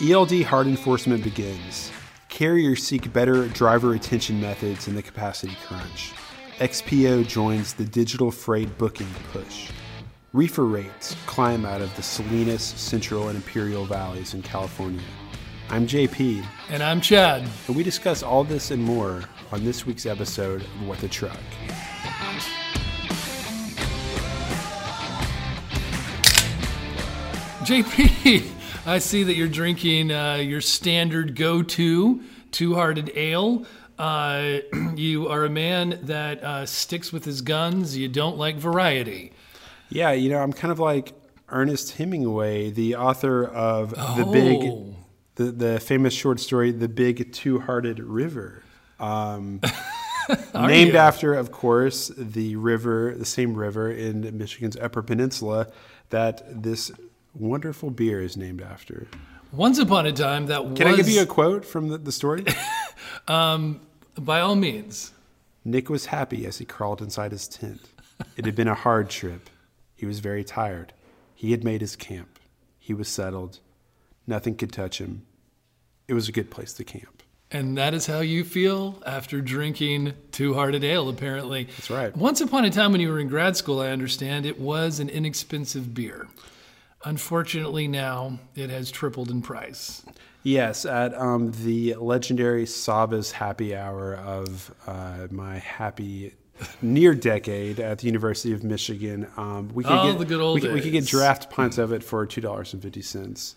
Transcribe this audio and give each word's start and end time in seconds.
ELD 0.00 0.42
hard 0.44 0.66
enforcement 0.66 1.24
begins. 1.24 1.90
Carriers 2.28 2.82
seek 2.82 3.12
better 3.12 3.48
driver 3.48 3.88
retention 3.88 4.40
methods 4.40 4.86
in 4.86 4.94
the 4.94 5.02
capacity 5.02 5.56
crunch. 5.66 6.12
XPO 6.58 7.26
joins 7.26 7.74
the 7.74 7.84
digital 7.84 8.30
freight 8.30 8.76
booking 8.78 9.08
push. 9.32 9.70
Reefer 10.32 10.64
rates 10.66 11.16
climb 11.26 11.64
out 11.64 11.80
of 11.80 11.94
the 11.96 12.02
Salinas, 12.02 12.62
Central, 12.62 13.28
and 13.28 13.36
Imperial 13.36 13.84
valleys 13.86 14.34
in 14.34 14.42
California. 14.42 15.00
I'm 15.70 15.86
JP, 15.86 16.44
And 16.70 16.82
I'm 16.82 17.00
Chad. 17.00 17.46
and 17.66 17.76
we 17.76 17.82
discuss 17.82 18.22
all 18.22 18.44
this 18.44 18.70
and 18.70 18.82
more 18.82 19.22
on 19.52 19.64
this 19.64 19.84
week's 19.84 20.06
episode 20.06 20.62
of 20.62 20.86
What 20.86 20.98
the 20.98 21.08
Truck. 21.08 21.38
JP, 27.64 28.42
I 28.88 29.00
see 29.00 29.22
that 29.24 29.34
you're 29.34 29.48
drinking 29.48 30.10
uh, 30.10 30.36
your 30.36 30.62
standard 30.62 31.36
go 31.36 31.62
to 31.62 32.22
two 32.50 32.74
hearted 32.74 33.12
ale. 33.14 33.66
Uh, 33.98 34.60
you 34.96 35.28
are 35.28 35.44
a 35.44 35.50
man 35.50 35.98
that 36.04 36.42
uh, 36.42 36.64
sticks 36.64 37.12
with 37.12 37.26
his 37.26 37.42
guns. 37.42 37.98
You 37.98 38.08
don't 38.08 38.38
like 38.38 38.56
variety. 38.56 39.32
Yeah, 39.90 40.12
you 40.12 40.30
know, 40.30 40.38
I'm 40.38 40.54
kind 40.54 40.72
of 40.72 40.78
like 40.78 41.12
Ernest 41.50 41.98
Hemingway, 41.98 42.70
the 42.70 42.96
author 42.96 43.44
of 43.44 43.90
the 43.90 44.24
big, 44.32 44.62
Oh. 44.62 44.96
the, 45.34 45.44
the 45.44 45.80
famous 45.80 46.14
short 46.14 46.40
story, 46.40 46.72
"The 46.72 46.88
Big 46.88 47.30
Two-Hearted 47.32 48.00
River," 48.00 48.62
um, 48.98 49.60
named 50.54 50.92
you? 50.92 50.98
after, 50.98 51.34
of 51.34 51.52
course, 51.52 52.10
the 52.16 52.56
river, 52.56 53.14
the 53.16 53.26
same 53.26 53.54
river 53.54 53.90
in 53.90 54.36
Michigan's 54.38 54.76
Upper 54.78 55.02
Peninsula 55.02 55.66
that 56.10 56.62
this 56.62 56.90
wonderful 57.34 57.90
beer 57.90 58.20
is 58.20 58.36
named 58.36 58.62
after. 58.62 59.06
Once 59.52 59.78
upon 59.78 60.06
a 60.06 60.12
time, 60.12 60.46
that 60.46 60.64
was. 60.64 60.76
Can 60.76 60.88
was. 60.88 60.94
I 60.94 60.96
give 60.96 61.08
you 61.08 61.22
a 61.22 61.26
quote 61.26 61.64
from 61.64 61.88
the, 61.88 61.98
the 61.98 62.12
story? 62.12 62.44
Um, 63.26 63.80
by 64.16 64.40
all 64.40 64.54
means. 64.54 65.12
Nick 65.64 65.90
was 65.90 66.06
happy 66.06 66.46
as 66.46 66.58
he 66.58 66.64
crawled 66.64 67.02
inside 67.02 67.32
his 67.32 67.46
tent. 67.46 67.80
It 68.36 68.46
had 68.46 68.54
been 68.54 68.68
a 68.68 68.74
hard 68.74 69.10
trip. 69.10 69.50
He 69.94 70.06
was 70.06 70.20
very 70.20 70.44
tired. 70.44 70.94
He 71.34 71.50
had 71.50 71.62
made 71.62 71.82
his 71.82 71.94
camp. 71.94 72.38
He 72.78 72.94
was 72.94 73.08
settled. 73.08 73.58
Nothing 74.26 74.56
could 74.56 74.72
touch 74.72 74.98
him. 74.98 75.26
It 76.06 76.14
was 76.14 76.28
a 76.28 76.32
good 76.32 76.50
place 76.50 76.72
to 76.74 76.84
camp. 76.84 77.22
And 77.50 77.76
that 77.78 77.94
is 77.94 78.06
how 78.06 78.20
you 78.20 78.44
feel 78.44 79.02
after 79.06 79.40
drinking 79.40 80.14
two 80.32 80.54
hearted 80.54 80.84
ale, 80.84 81.08
apparently. 81.08 81.64
That's 81.64 81.90
right. 81.90 82.16
Once 82.16 82.40
upon 82.40 82.64
a 82.64 82.70
time 82.70 82.92
when 82.92 83.00
you 83.00 83.10
were 83.10 83.20
in 83.20 83.28
grad 83.28 83.56
school, 83.56 83.80
I 83.80 83.88
understand, 83.88 84.46
it 84.46 84.58
was 84.58 85.00
an 85.00 85.08
inexpensive 85.08 85.94
beer. 85.94 86.28
Unfortunately, 87.04 87.86
now 87.88 88.38
it 88.54 88.70
has 88.70 88.90
tripled 88.90 89.30
in 89.30 89.40
price. 89.42 90.02
Yes, 90.42 90.84
at 90.84 91.14
um, 91.14 91.52
the 91.52 91.94
legendary 91.94 92.64
Sabas 92.64 93.32
happy 93.32 93.74
hour 93.74 94.14
of 94.14 94.74
uh, 94.86 95.28
my 95.30 95.58
happy 95.58 96.34
near 96.82 97.14
decade 97.14 97.78
at 97.78 97.98
the 97.98 98.06
University 98.06 98.52
of 98.52 98.64
Michigan, 98.64 99.28
um, 99.36 99.68
we 99.74 99.84
could 99.84 99.92
Oh, 99.92 100.10
get 100.10 100.18
the 100.18 100.24
good 100.24 100.40
old 100.40 100.56
we, 100.56 100.60
could, 100.60 100.72
we 100.72 100.80
could 100.80 100.92
get 100.92 101.06
draft 101.06 101.50
pints 101.50 101.78
of 101.78 101.92
it 101.92 102.02
for 102.02 102.24
two 102.26 102.40
dollars 102.40 102.72
and 102.72 102.82
fifty 102.82 103.02
cents. 103.02 103.54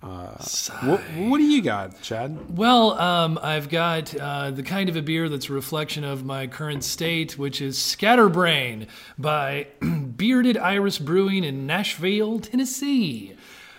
What, 0.00 1.00
what 1.00 1.38
do 1.38 1.44
you 1.44 1.60
got, 1.62 2.00
Chad? 2.02 2.56
Well, 2.56 2.92
um, 2.92 3.38
I've 3.42 3.68
got 3.68 4.14
uh, 4.14 4.50
the 4.52 4.62
kind 4.62 4.88
of 4.88 4.96
a 4.96 5.02
beer 5.02 5.28
that's 5.28 5.48
a 5.48 5.52
reflection 5.52 6.04
of 6.04 6.24
my 6.24 6.46
current 6.46 6.84
state, 6.84 7.36
which 7.36 7.60
is 7.60 7.78
Scatterbrain 7.78 8.86
by 9.18 9.66
Bearded 10.16 10.56
Iris 10.56 10.98
Brewing 10.98 11.44
in 11.44 11.66
Nashville, 11.66 12.38
Tennessee. 12.38 13.34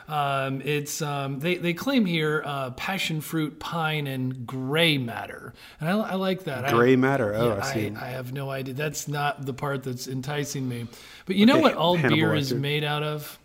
Um, 0.09 0.61
it's 0.61 1.03
um, 1.03 1.39
they 1.39 1.57
they 1.57 1.73
claim 1.73 2.03
here 2.03 2.41
uh, 2.43 2.71
passion 2.71 3.21
fruit, 3.21 3.59
pine, 3.59 4.07
and 4.07 4.47
gray 4.47 4.97
matter, 4.97 5.53
and 5.79 5.87
I, 5.87 5.93
I 5.99 6.13
like 6.15 6.45
that. 6.45 6.65
I- 6.65 6.71
Gray 6.71 6.95
matter. 6.95 7.35
Oh, 7.35 7.49
yeah, 7.49 7.59
I 7.63 7.73
see. 7.73 7.93
I, 7.95 8.07
have 8.07 8.33
no 8.33 8.49
idea. 8.49 8.73
That's 8.73 9.07
not 9.07 9.45
the 9.45 9.53
part 9.53 9.83
that's 9.83 10.07
enticing 10.07 10.67
me. 10.67 10.87
But 11.27 11.35
you 11.35 11.45
know 11.45 11.59
what 11.59 11.75
all 11.75 11.95
Hannibal 11.95 12.15
beer 12.15 12.33
is 12.35 12.51
made 12.53 12.83
out 12.83 13.03
of? 13.03 13.37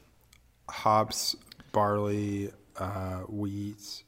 hops, 0.70 1.36
barley, 1.72 2.50
uh, 2.78 3.18
wheat. 3.28 4.02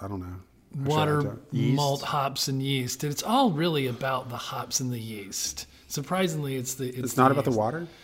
I 0.00 0.08
don't 0.08 0.20
know. 0.20 0.36
Actually, 0.72 0.88
water, 0.88 1.38
malt, 1.52 2.02
hops, 2.02 2.48
and 2.48 2.62
yeast. 2.62 3.04
It's 3.04 3.22
all 3.22 3.50
really 3.50 3.86
about 3.86 4.30
the 4.30 4.36
hops 4.36 4.80
and 4.80 4.90
the 4.90 4.98
yeast. 4.98 5.66
Surprisingly, 5.86 6.56
it's 6.56 6.74
the 6.74 6.88
it's, 6.88 6.98
It's 6.98 7.16
not 7.16 7.30
about 7.30 7.44
the 7.44 7.50
water. 7.50 7.86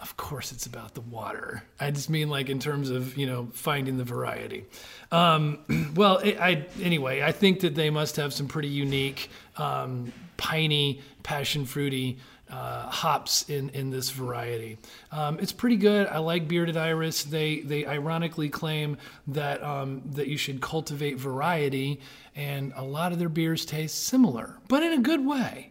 Of 0.00 0.16
course, 0.16 0.50
it's 0.50 0.66
about 0.66 0.94
the 0.94 1.00
water. 1.00 1.62
I 1.78 1.92
just 1.92 2.10
mean 2.10 2.28
like 2.28 2.48
in 2.48 2.58
terms 2.58 2.90
of 2.90 3.16
you 3.16 3.26
know 3.26 3.48
finding 3.52 3.98
the 3.98 4.04
variety. 4.04 4.64
Um, 5.12 5.92
well, 5.94 6.20
I, 6.24 6.36
I 6.40 6.66
anyway, 6.82 7.22
I 7.22 7.30
think 7.30 7.60
that 7.60 7.76
they 7.76 7.88
must 7.88 8.16
have 8.16 8.32
some 8.32 8.48
pretty 8.48 8.68
unique, 8.68 9.30
um, 9.56 10.12
piney, 10.36 11.02
passion 11.22 11.66
fruity. 11.66 12.18
Uh, 12.50 12.88
hops 12.88 13.48
in, 13.48 13.70
in 13.70 13.90
this 13.90 14.10
variety, 14.10 14.76
um, 15.12 15.38
it's 15.40 15.52
pretty 15.52 15.76
good. 15.76 16.08
I 16.08 16.18
like 16.18 16.48
bearded 16.48 16.76
iris. 16.76 17.22
They 17.22 17.60
they 17.60 17.86
ironically 17.86 18.48
claim 18.48 18.96
that 19.28 19.62
um, 19.62 20.02
that 20.12 20.26
you 20.26 20.36
should 20.36 20.60
cultivate 20.60 21.18
variety, 21.18 22.00
and 22.34 22.72
a 22.76 22.82
lot 22.82 23.12
of 23.12 23.18
their 23.18 23.28
beers 23.28 23.64
taste 23.64 24.04
similar, 24.04 24.58
but 24.68 24.82
in 24.82 24.92
a 24.92 24.98
good 24.98 25.24
way. 25.24 25.70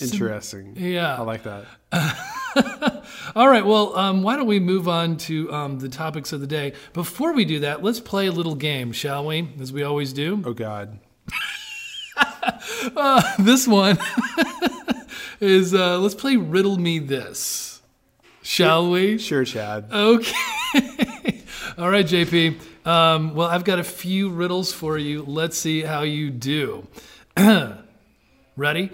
Interesting. 0.00 0.74
Yeah. 0.76 1.16
I 1.16 1.20
like 1.20 1.44
that. 1.44 1.66
All 3.36 3.48
right, 3.48 3.64
well, 3.64 3.96
um, 3.96 4.22
why 4.24 4.36
don't 4.36 4.46
we 4.46 4.58
move 4.58 4.88
on 4.88 5.16
to 5.18 5.52
um, 5.52 5.78
the 5.78 5.88
topics 5.88 6.32
of 6.32 6.40
the 6.40 6.48
day? 6.48 6.72
Before 6.92 7.32
we 7.32 7.44
do 7.44 7.60
that, 7.60 7.82
let's 7.82 8.00
play 8.00 8.26
a 8.26 8.32
little 8.32 8.56
game, 8.56 8.90
shall 8.90 9.24
we? 9.26 9.48
As 9.60 9.72
we 9.72 9.84
always 9.84 10.12
do. 10.12 10.42
Oh 10.44 10.52
God. 10.52 10.98
This 13.38 13.66
one 13.66 13.98
is 15.44 15.74
uh, 15.74 15.98
let's 15.98 16.14
play 16.14 16.36
Riddle 16.36 16.78
Me 16.78 16.98
This. 16.98 17.82
Shall 18.42 18.90
we? 18.90 19.18
Sure, 19.18 19.44
Chad. 19.44 19.90
Okay. 19.90 20.32
All 21.78 21.88
right, 21.88 22.06
JP. 22.06 22.86
Um, 22.86 23.34
well, 23.34 23.48
I've 23.48 23.64
got 23.64 23.78
a 23.78 23.84
few 23.84 24.28
riddles 24.28 24.72
for 24.72 24.98
you. 24.98 25.22
Let's 25.22 25.56
see 25.56 25.82
how 25.82 26.02
you 26.02 26.30
do. 26.30 26.86
Ready? 28.56 28.90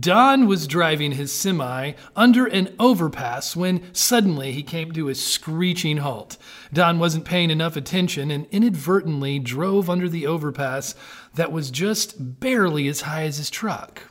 Don 0.00 0.46
was 0.46 0.66
driving 0.66 1.12
his 1.12 1.32
semi 1.32 1.92
under 2.16 2.46
an 2.46 2.74
overpass 2.78 3.54
when 3.54 3.92
suddenly 3.92 4.52
he 4.52 4.62
came 4.62 4.92
to 4.92 5.10
a 5.10 5.14
screeching 5.14 5.98
halt. 5.98 6.38
Don 6.72 6.98
wasn't 6.98 7.26
paying 7.26 7.50
enough 7.50 7.76
attention 7.76 8.30
and 8.30 8.46
inadvertently 8.50 9.38
drove 9.38 9.90
under 9.90 10.08
the 10.08 10.26
overpass 10.26 10.94
that 11.34 11.52
was 11.52 11.70
just 11.70 12.40
barely 12.40 12.88
as 12.88 13.02
high 13.02 13.24
as 13.24 13.36
his 13.36 13.50
truck. 13.50 14.02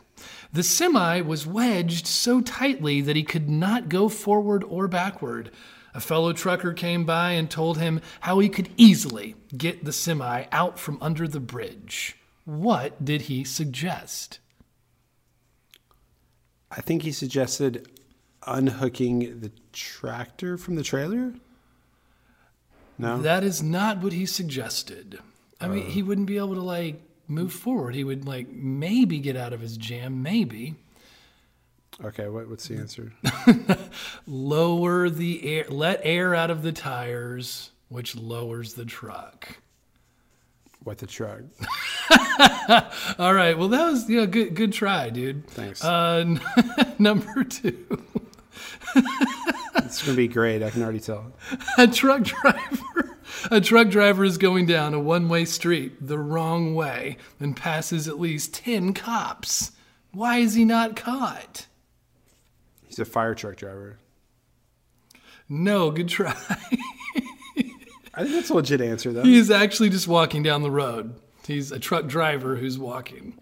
The 0.56 0.64
semi 0.64 1.20
was 1.20 1.46
wedged 1.46 2.08
so 2.08 2.40
tightly 2.40 3.02
that 3.02 3.18
he 3.18 3.24
could 3.24 3.50
not 3.50 3.90
go 3.90 4.08
forward 4.08 4.64
or 4.64 4.88
backward. 4.88 5.52
A 5.94 6.00
fellow 6.00 6.32
trucker 6.32 6.72
came 6.72 7.04
by 7.04 7.32
and 7.32 7.50
told 7.52 7.78
him 7.78 8.00
how 8.22 8.40
he 8.40 8.48
could 8.48 8.70
easily 8.78 9.36
get 9.58 9.84
the 9.84 9.92
semi 9.92 10.46
out 10.54 10.80
from 10.80 10.98
under 11.02 11.28
the 11.28 11.42
bridge. 11.42 12.16
What 12.46 13.04
did 13.04 13.24
he 13.24 13.44
suggest? 13.44 14.40
I 16.72 16.80
think 16.80 17.02
he 17.02 17.12
suggested 17.12 17.90
unhooking 18.48 19.42
the 19.42 19.52
tractor 19.74 20.58
from 20.58 20.76
the 20.76 20.84
trailer. 20.84 21.34
No. 22.98 23.22
That 23.22 23.44
is 23.44 23.62
not 23.62 24.02
what 24.02 24.14
he 24.14 24.26
suggested. 24.26 25.20
I 25.60 25.68
mean, 25.68 25.88
Uh. 25.88 25.90
he 25.90 26.02
wouldn't 26.02 26.28
be 26.28 26.38
able 26.38 26.56
to 26.56 26.62
like 26.62 27.02
move 27.28 27.54
forward. 27.54 27.96
He 27.96 28.04
would 28.04 28.28
like 28.28 28.50
maybe 28.50 29.20
get 29.20 29.36
out 29.36 29.54
of 29.54 29.62
his 29.62 29.78
jam, 29.78 30.22
maybe 30.24 30.76
okay. 32.04 32.28
What, 32.28 32.50
what's 32.50 32.68
the 32.68 32.76
answer? 32.76 33.14
lower 34.28 35.10
the 35.10 35.44
air, 35.48 35.66
let 35.70 36.02
air 36.04 36.36
out 36.36 36.50
of 36.52 36.62
the 36.62 36.72
tires, 36.72 37.72
which 37.90 38.16
lowers 38.16 38.74
the 38.74 38.86
truck. 38.86 39.58
what 40.84 40.98
the 40.98 41.08
truck? 41.08 41.42
All 43.20 43.34
right. 43.34 43.58
Well, 43.58 43.70
that 43.70 43.90
was 43.90 44.10
you 44.10 44.18
know 44.18 44.28
good 44.28 44.56
good 44.56 44.74
try, 44.74 45.10
dude. 45.10 45.48
Thanks. 45.48 45.84
Uh, 45.84 46.38
number 47.00 47.44
two, 47.44 48.04
it's 49.78 50.04
gonna 50.04 50.18
be 50.18 50.28
great. 50.28 50.62
I 50.64 50.70
can 50.70 50.84
already 50.84 51.00
tell. 51.00 51.32
a 51.78 51.88
truck 51.88 52.24
driver. 52.24 52.95
A 53.52 53.62
truck 53.62 53.90
driver 53.90 54.24
is 54.24 54.38
going 54.38 54.66
down 54.66 54.94
a 54.94 55.00
one-way 55.00 55.46
street 55.46 56.06
the 56.06 56.18
wrong 56.18 56.76
way 56.76 57.18
and 57.40 57.56
passes 57.56 58.08
at 58.08 58.20
least 58.20 58.54
ten 58.54 58.94
cops. 58.94 59.72
Why 60.12 60.38
is 60.38 60.54
he 60.54 60.66
not 60.66 60.96
caught? 60.96 61.68
He's 62.84 63.00
a 63.00 63.06
fire 63.06 63.36
truck 63.36 63.58
driver. 63.58 64.00
No, 65.50 65.92
good 65.92 66.08
try. 66.08 66.36
I 68.18 68.24
think 68.24 68.34
that's 68.34 68.50
a 68.50 68.54
legit 68.54 68.82
answer, 68.82 69.12
though. 69.12 69.24
He's 69.24 69.52
actually 69.52 69.90
just 69.90 70.08
walking 70.08 70.42
down 70.42 70.64
the 70.64 70.72
road. 70.72 71.14
He's 71.46 71.72
a 71.72 71.80
truck 71.80 72.08
driver 72.08 72.56
who's 72.56 72.80
walking. 72.80 73.38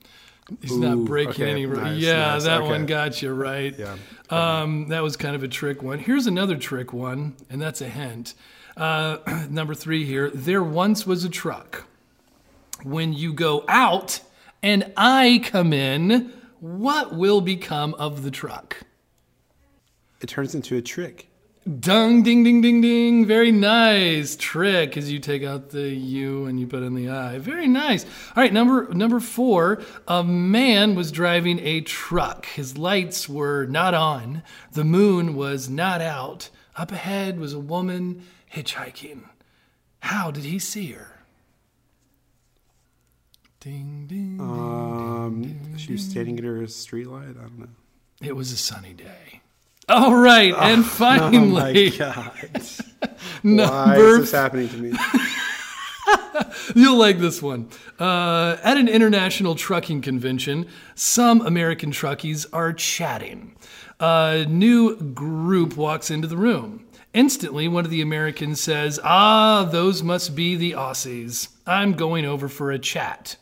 He's 0.61 0.75
not 0.75 1.05
breaking 1.05 1.43
okay, 1.43 1.51
any. 1.51 1.65
rules. 1.65 1.83
nice, 1.83 2.01
yeah, 2.01 2.33
nice, 2.33 2.43
that 2.43 2.61
okay. 2.61 2.69
one 2.69 2.85
got 2.85 3.21
you 3.21 3.31
right. 3.31 3.73
Yeah. 3.77 3.95
Um, 4.29 4.89
that 4.89 5.01
was 5.01 5.15
kind 5.15 5.35
of 5.35 5.43
a 5.43 5.47
trick 5.47 5.81
one. 5.81 5.99
Here's 5.99 6.27
another 6.27 6.57
trick 6.57 6.91
one, 6.91 7.35
and 7.49 7.61
that's 7.61 7.79
a 7.79 7.87
hint. 7.87 8.33
Uh, 8.75 9.17
number 9.49 9.73
three 9.73 10.05
here. 10.05 10.29
There 10.31 10.63
once 10.63 11.05
was 11.05 11.23
a 11.23 11.29
truck. 11.29 11.85
When 12.83 13.13
you 13.13 13.33
go 13.33 13.63
out 13.67 14.19
and 14.61 14.91
I 14.97 15.41
come 15.43 15.73
in, 15.73 16.33
what 16.59 17.15
will 17.15 17.41
become 17.41 17.93
of 17.95 18.23
the 18.23 18.31
truck? 18.31 18.77
It 20.21 20.27
turns 20.27 20.55
into 20.55 20.77
a 20.77 20.81
trick. 20.81 21.27
Dung, 21.79 22.23
ding, 22.23 22.43
ding, 22.43 22.59
ding, 22.61 22.81
ding. 22.81 23.25
Very 23.25 23.51
nice 23.51 24.35
trick 24.35 24.97
as 24.97 25.09
you 25.09 25.19
take 25.19 25.43
out 25.43 25.69
the 25.69 25.89
U 25.89 26.45
and 26.45 26.59
you 26.59 26.67
put 26.67 26.83
in 26.83 26.93
the 26.93 27.09
I. 27.09 27.37
Very 27.37 27.69
nice. 27.69 28.03
All 28.03 28.43
right, 28.43 28.51
number 28.51 28.93
number 28.93 29.21
four. 29.21 29.81
A 30.05 30.25
man 30.25 30.93
was 30.93 31.09
driving 31.09 31.59
a 31.59 31.79
truck. 31.79 32.47
His 32.47 32.77
lights 32.77 33.29
were 33.29 33.65
not 33.65 33.93
on. 33.93 34.43
The 34.73 34.83
moon 34.83 35.35
was 35.35 35.69
not 35.69 36.01
out. 36.01 36.49
Up 36.75 36.91
ahead 36.91 37.39
was 37.39 37.53
a 37.53 37.59
woman 37.59 38.23
hitchhiking. 38.53 39.29
How 39.99 40.31
did 40.31 40.43
he 40.43 40.59
see 40.59 40.91
her? 40.91 41.23
Ding, 43.59 44.07
ding. 44.07 44.41
Um, 44.41 45.77
she 45.77 45.93
was 45.93 46.03
standing 46.03 46.37
at 46.37 46.43
her 46.43 46.59
streetlight. 46.63 47.37
I 47.37 47.43
don't 47.43 47.59
know. 47.59 47.67
It 48.21 48.35
was 48.35 48.51
a 48.51 48.57
sunny 48.57 48.93
day. 48.93 49.41
All 49.89 50.15
right, 50.15 50.53
and 50.53 50.85
finally, 50.85 51.37
Oh 51.47 51.49
my 51.49 51.89
god! 51.97 52.31
Why 53.41 53.97
is 53.97 54.17
this 54.19 54.31
happening 54.31 54.69
to 54.69 54.77
me? 54.77 54.93
You'll 56.75 56.97
like 56.97 57.19
this 57.19 57.41
one. 57.41 57.69
Uh, 57.99 58.57
at 58.63 58.77
an 58.77 58.87
international 58.87 59.55
trucking 59.55 60.01
convention, 60.01 60.67
some 60.95 61.45
American 61.45 61.91
truckies 61.91 62.45
are 62.53 62.71
chatting. 62.73 63.55
A 63.99 64.45
new 64.47 64.95
group 64.95 65.75
walks 65.75 66.09
into 66.09 66.27
the 66.27 66.37
room. 66.37 66.82
Instantly, 67.13 67.67
one 67.67 67.85
of 67.85 67.91
the 67.91 68.01
Americans 68.01 68.59
says, 68.59 68.99
Ah, 69.03 69.67
those 69.71 70.01
must 70.01 70.35
be 70.35 70.55
the 70.55 70.71
Aussies. 70.71 71.49
I'm 71.67 71.93
going 71.93 72.25
over 72.25 72.49
for 72.49 72.71
a 72.71 72.79
chat. 72.79 73.35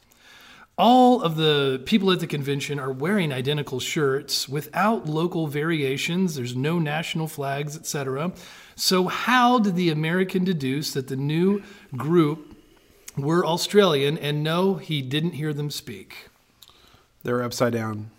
All 0.77 1.21
of 1.21 1.38
the 1.38 1.81
people 1.85 2.12
at 2.12 2.19
the 2.19 2.27
convention 2.27 2.79
are 2.79 2.91
wearing 2.91 3.31
identical 3.31 3.79
shirts 3.79 4.50
without 4.50 5.07
local 5.07 5.47
variations. 5.47 6.35
There's 6.35 6.56
no 6.56 6.79
national 6.79 7.27
flags, 7.27 7.77
etc. 7.77 8.33
So, 8.75 9.07
how 9.07 9.59
did 9.59 9.75
the 9.75 9.89
American 9.89 10.44
deduce 10.44 10.91
that 10.94 11.07
the 11.07 11.15
new 11.15 11.62
group 11.95 12.57
were 13.15 13.45
Australian 13.45 14.18
and 14.18 14.44
no, 14.44 14.75
he 14.75 15.01
didn't 15.01 15.33
hear 15.33 15.53
them 15.53 15.69
speak? 15.69 16.29
They're 17.23 17.44
upside 17.44 17.73
down. 17.73 18.09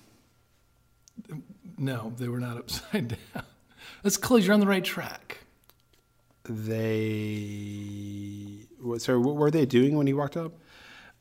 No, 1.77 2.13
they 2.17 2.29
were 2.29 2.41
not 2.41 2.57
upside 2.57 3.09
down. 3.35 3.45
That's 4.03 4.17
close. 4.17 4.45
You're 4.45 4.55
on 4.55 4.61
the 4.61 4.67
right 4.67 4.85
track. 4.85 5.39
They. 6.45 8.67
So, 8.99 9.19
what 9.21 9.37
were 9.37 9.51
they 9.51 9.65
doing 9.65 9.97
when 9.97 10.07
he 10.07 10.13
walked 10.13 10.37
up? 10.37 10.53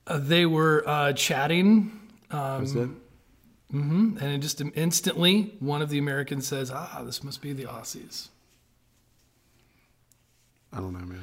Uh, 0.08 0.18
they 0.18 0.46
were 0.48 0.84
uh, 0.88 1.14
chatting, 1.14 1.92
um, 2.32 2.62
Was 2.62 2.76
it? 2.76 2.90
and 3.72 4.22
it 4.22 4.40
just 4.40 4.62
instantly 4.76 5.54
one 5.60 5.82
of 5.82 5.90
the 5.90 6.00
Americans 6.00 6.48
says, 6.48 6.72
"Ah, 6.74 7.04
this 7.06 7.24
must 7.24 7.42
be 7.42 7.54
the 7.54 7.66
Aussies," 7.66 8.30
I 10.74 10.78
don't 10.78 10.94
know, 10.94 11.06
man. 11.06 11.22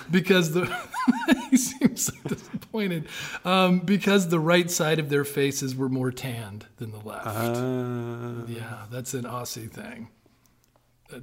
because 0.10 0.52
the 0.52 0.74
seems 1.78 2.04
so 2.04 2.12
disappointed 2.26 3.08
um, 3.44 3.80
because 3.80 4.28
the 4.28 4.40
right 4.40 4.70
side 4.70 4.98
of 4.98 5.08
their 5.08 5.24
faces 5.24 5.74
were 5.74 5.88
more 5.88 6.10
tanned 6.10 6.66
than 6.76 6.90
the 6.90 6.98
left. 6.98 7.26
Uh, 7.26 8.46
yeah, 8.46 8.84
that's 8.90 9.14
an 9.14 9.24
Aussie 9.24 9.70
thing. 9.70 10.08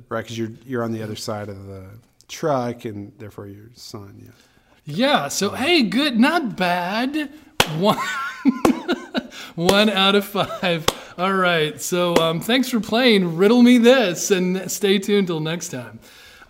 right, 0.10 0.24
because 0.24 0.38
you're 0.38 0.52
you're 0.66 0.84
on 0.84 0.92
the 0.92 1.02
other 1.04 1.16
side 1.16 1.50
of 1.50 1.66
the 1.68 1.86
truck, 2.28 2.86
and 2.86 3.14
therefore 3.18 3.48
your 3.48 3.70
son. 3.76 4.22
Yeah. 4.24 4.32
Yeah. 4.86 5.28
So 5.28 5.50
hey, 5.52 5.84
good, 5.84 6.20
not 6.20 6.56
bad. 6.56 7.30
One, 7.78 7.98
one 9.56 9.90
out 9.90 10.16
of 10.16 10.26
five. 10.26 10.86
All 11.18 11.34
right. 11.34 11.82
So 11.82 12.16
um, 12.16 12.40
thanks 12.40 12.70
for 12.70 12.80
playing. 12.80 13.36
Riddle 13.38 13.62
me 13.64 13.78
this, 13.78 14.32
and 14.32 14.72
stay 14.72 15.00
tuned 15.00 15.28
till 15.28 15.42
next 15.42 15.70
time. 15.70 16.00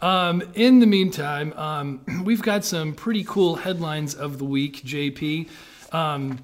Um, 0.01 0.43
in 0.53 0.79
the 0.79 0.85
meantime, 0.85 1.53
um, 1.53 2.01
we've 2.23 2.41
got 2.41 2.63
some 2.65 2.93
pretty 2.93 3.23
cool 3.23 3.55
headlines 3.55 4.13
of 4.15 4.37
the 4.37 4.45
week, 4.45 4.83
JP. 4.83 5.49
Um, 5.91 6.39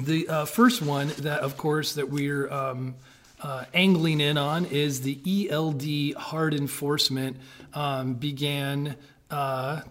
the 0.00 0.28
uh, 0.28 0.44
first 0.44 0.82
one 0.82 1.08
that, 1.18 1.40
of 1.40 1.56
course, 1.56 1.94
that 1.94 2.10
we're 2.10 2.50
um, 2.52 2.96
uh, 3.40 3.64
angling 3.72 4.20
in 4.20 4.36
on 4.36 4.64
is 4.66 5.02
the 5.02 5.48
ELD 5.50 6.20
hard 6.20 6.54
enforcement 6.54 7.36
um, 7.74 8.14
began. 8.14 8.96
Uh, 9.30 9.82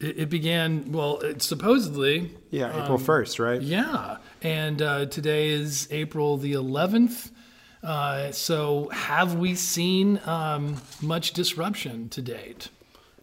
it, 0.00 0.18
it 0.20 0.30
began 0.30 0.92
well. 0.92 1.18
It 1.18 1.42
supposedly, 1.42 2.30
Yeah, 2.50 2.84
April 2.84 2.98
first, 2.98 3.38
right? 3.38 3.60
yeah, 3.60 4.18
and 4.42 4.80
uh, 4.80 5.06
today 5.06 5.48
is 5.48 5.88
April 5.90 6.36
the 6.36 6.52
11th. 6.52 7.30
Uh, 7.82 8.32
so, 8.32 8.88
have 8.88 9.34
we 9.34 9.54
seen 9.54 10.20
um, 10.26 10.76
much 11.00 11.32
disruption 11.32 12.08
to 12.08 12.20
date? 12.20 12.68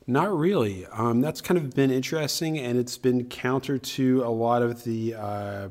Not 0.07 0.37
really. 0.37 0.85
Um, 0.87 1.21
that's 1.21 1.41
kind 1.41 1.57
of 1.57 1.73
been 1.73 1.91
interesting, 1.91 2.57
and 2.59 2.77
it's 2.77 2.97
been 2.97 3.25
counter 3.25 3.77
to 3.77 4.23
a 4.23 4.29
lot 4.29 4.61
of 4.61 4.83
the. 4.83 5.15
Uh, 5.15 5.69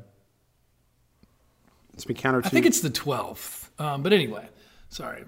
it's 1.93 2.05
been 2.05 2.17
counter 2.17 2.43
to. 2.43 2.47
I 2.47 2.51
think 2.51 2.67
it's 2.67 2.81
the 2.81 2.91
12th. 2.91 3.69
Um, 3.79 4.03
but 4.03 4.13
anyway, 4.13 4.49
sorry. 4.89 5.25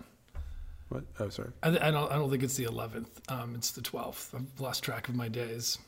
What? 0.88 1.04
Oh, 1.18 1.28
sorry. 1.28 1.50
I, 1.62 1.68
I 1.68 1.90
don't. 1.90 2.10
I 2.10 2.16
don't 2.16 2.30
think 2.30 2.42
it's 2.42 2.56
the 2.56 2.64
11th. 2.64 3.30
Um, 3.30 3.54
it's 3.54 3.70
the 3.70 3.80
12th. 3.80 4.34
I've 4.34 4.60
lost 4.60 4.82
track 4.82 5.08
of 5.08 5.14
my 5.14 5.28
days. 5.28 5.78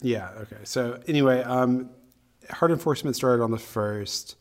Yeah. 0.00 0.30
Okay. 0.38 0.56
So 0.64 1.00
anyway, 1.06 1.42
um, 1.42 1.90
hard 2.50 2.70
enforcement 2.70 3.16
started 3.16 3.42
on 3.42 3.50
the 3.50 3.58
first, 3.58 4.36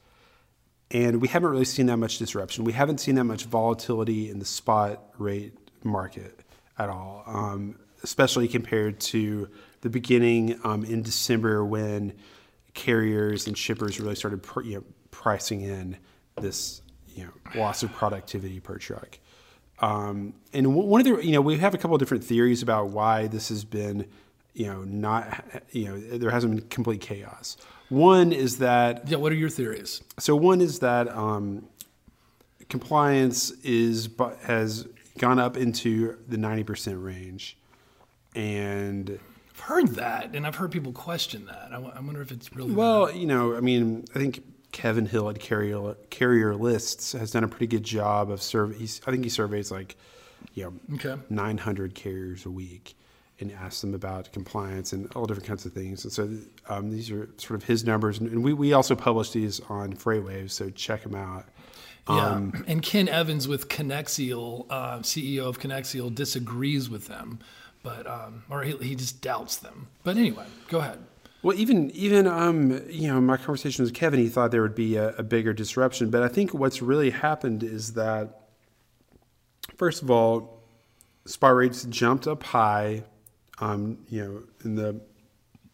and 0.92 1.22
we 1.22 1.28
haven't 1.28 1.50
really 1.50 1.66
seen 1.66 1.86
that 1.88 1.98
much 1.98 2.18
disruption. 2.18 2.64
We 2.64 2.74
haven't 2.74 3.00
seen 3.00 3.16
that 3.16 3.26
much 3.26 3.46
volatility 3.46 4.30
in 4.30 4.40
the 4.40 4.46
spot 4.46 5.04
rate 5.18 5.54
market 5.84 6.40
at 6.78 6.90
all, 6.90 7.24
um, 7.28 7.78
especially 8.04 8.48
compared 8.48 9.00
to 9.00 9.50
the 9.82 9.90
beginning 9.90 10.60
um, 10.64 10.84
in 10.84 11.04
December 11.04 11.64
when 11.64 12.14
carriers 12.74 13.48
and 13.48 13.58
shippers 13.58 14.00
really 14.00 14.16
started, 14.16 14.42
pr- 14.42 14.62
you 14.62 14.76
know, 14.76 14.84
pricing 15.12 15.62
in 15.62 15.98
this, 16.42 16.82
you 17.16 17.24
know, 17.24 17.32
loss 17.60 17.84
of 17.84 17.92
productivity 17.92 18.60
per 18.60 18.78
truck. 18.78 19.20
Um, 19.80 20.34
and 20.54 20.76
one 20.76 21.00
of 21.02 21.06
the, 21.06 21.26
you 21.26 21.32
know, 21.32 21.42
we 21.42 21.58
have 21.58 21.74
a 21.74 21.78
couple 21.78 21.96
of 21.96 22.00
different 22.00 22.24
theories 22.24 22.62
about 22.62 22.90
why 22.90 23.28
this 23.28 23.50
has 23.50 23.64
been, 23.64 24.08
you 24.60 24.66
know, 24.68 24.84
not, 24.84 25.46
you 25.72 25.86
know, 25.86 25.98
there 26.18 26.30
hasn't 26.30 26.54
been 26.54 26.68
complete 26.68 27.00
chaos. 27.00 27.56
One 27.88 28.34
is 28.34 28.58
that, 28.58 29.08
Yeah. 29.08 29.16
What 29.18 29.32
are 29.32 29.36
your 29.36 29.50
theories? 29.50 30.02
so 30.20 30.36
one 30.36 30.60
is 30.60 30.80
that 30.80 31.08
um, 31.16 31.66
compliance 32.68 33.52
is 33.64 34.10
has 34.44 34.86
gone 35.18 35.40
up 35.40 35.56
into 35.58 36.18
the 36.28 36.38
ninety 36.38 36.64
percent 36.64 37.02
range, 37.02 37.58
and 38.36 39.18
I've 39.54 39.60
heard 39.62 39.88
that, 39.96 40.36
and 40.36 40.46
I've 40.46 40.56
heard 40.56 40.72
people 40.72 40.92
question 40.92 41.46
that. 41.46 41.68
I, 41.70 41.76
w- 41.76 41.94
I 41.96 42.00
wonder 42.02 42.22
if 42.22 42.32
it's 42.32 42.54
really 42.54 42.74
well, 42.74 43.10
you 43.12 43.26
know, 43.28 43.56
I 43.56 43.62
mean, 43.62 44.06
I 44.14 44.20
think 44.20 44.44
Kevin 44.72 45.06
Hill 45.06 45.30
at 45.30 45.40
Carrier 45.40 45.96
Carrier 46.10 46.56
Lists 46.56 47.14
has 47.14 47.32
done 47.32 47.44
a 47.44 47.48
pretty 47.48 47.68
good 47.68 47.84
job 47.84 48.30
of 48.30 48.42
survey. 48.42 48.76
I 49.08 49.12
think 49.12 49.24
he 49.24 49.30
surveys 49.30 49.72
like, 49.72 49.96
you 50.54 50.66
know, 50.66 50.96
Okay. 50.96 51.16
900 51.30 51.96
carriers 51.96 52.46
a 52.46 52.52
week 52.52 52.94
and 53.40 53.52
asks 53.52 53.82
them 53.82 53.94
about 53.94 54.32
compliance 54.34 54.94
and 54.94 55.12
all 55.16 55.26
different 55.26 55.48
kinds 55.48 55.66
of 55.66 55.74
things. 55.74 56.04
And 56.04 56.14
so 56.14 56.30
um, 56.68 56.92
these 56.92 57.10
are 57.12 57.30
sort 57.38 57.62
of 57.62 57.68
his 57.68 57.86
numbers. 57.86 58.20
And 58.20 58.44
we, 58.44 58.54
we 58.54 58.74
also 58.74 58.96
publish 58.96 59.32
these 59.32 59.62
on 59.70 59.94
FreightWaves, 59.94 60.52
so 60.52 60.70
check 60.70 61.04
them 61.04 61.16
out. 61.16 61.46
Yeah, 62.08 62.26
Um, 62.26 62.64
and 62.68 62.82
Ken 62.82 63.08
Evans 63.08 63.48
with 63.48 63.70
Konexial, 63.70 64.66
uh, 64.70 65.00
CEO 65.00 65.46
of 65.48 65.60
Konexial, 65.60 66.14
disagrees 66.14 66.90
with 66.90 67.08
them, 67.08 67.40
but 67.84 68.08
um, 68.08 68.44
or 68.50 68.64
he, 68.64 68.76
he 68.78 68.96
just 68.96 69.22
doubts 69.22 69.58
them. 69.58 69.88
But 70.04 70.18
anyway, 70.18 70.46
go 70.70 70.80
ahead. 70.80 71.00
Well, 71.44 71.56
even 71.58 71.92
even 71.92 72.26
um, 72.28 72.82
you 72.90 73.08
know, 73.08 73.22
my 73.22 73.38
conversation 73.38 73.86
with 73.86 73.94
Kevin, 73.94 74.20
he 74.20 74.28
thought 74.28 74.52
there 74.52 74.62
would 74.62 74.76
be 74.76 74.96
a, 74.96 75.10
a 75.18 75.24
bigger 75.24 75.54
disruption. 75.54 76.10
But 76.10 76.24
I 76.24 76.28
think 76.28 76.54
what's 76.54 76.82
really 76.82 77.12
happened 77.12 77.64
is 77.64 77.94
that, 77.94 78.42
first 79.78 80.02
of 80.02 80.10
all, 80.10 80.64
spot 81.26 81.56
rates 81.56 81.84
jumped 81.84 82.28
up 82.28 82.44
high. 82.44 83.04
Um, 83.62 84.00
you 84.10 84.24
know, 84.24 84.44
in 84.64 84.76
the 84.76 85.02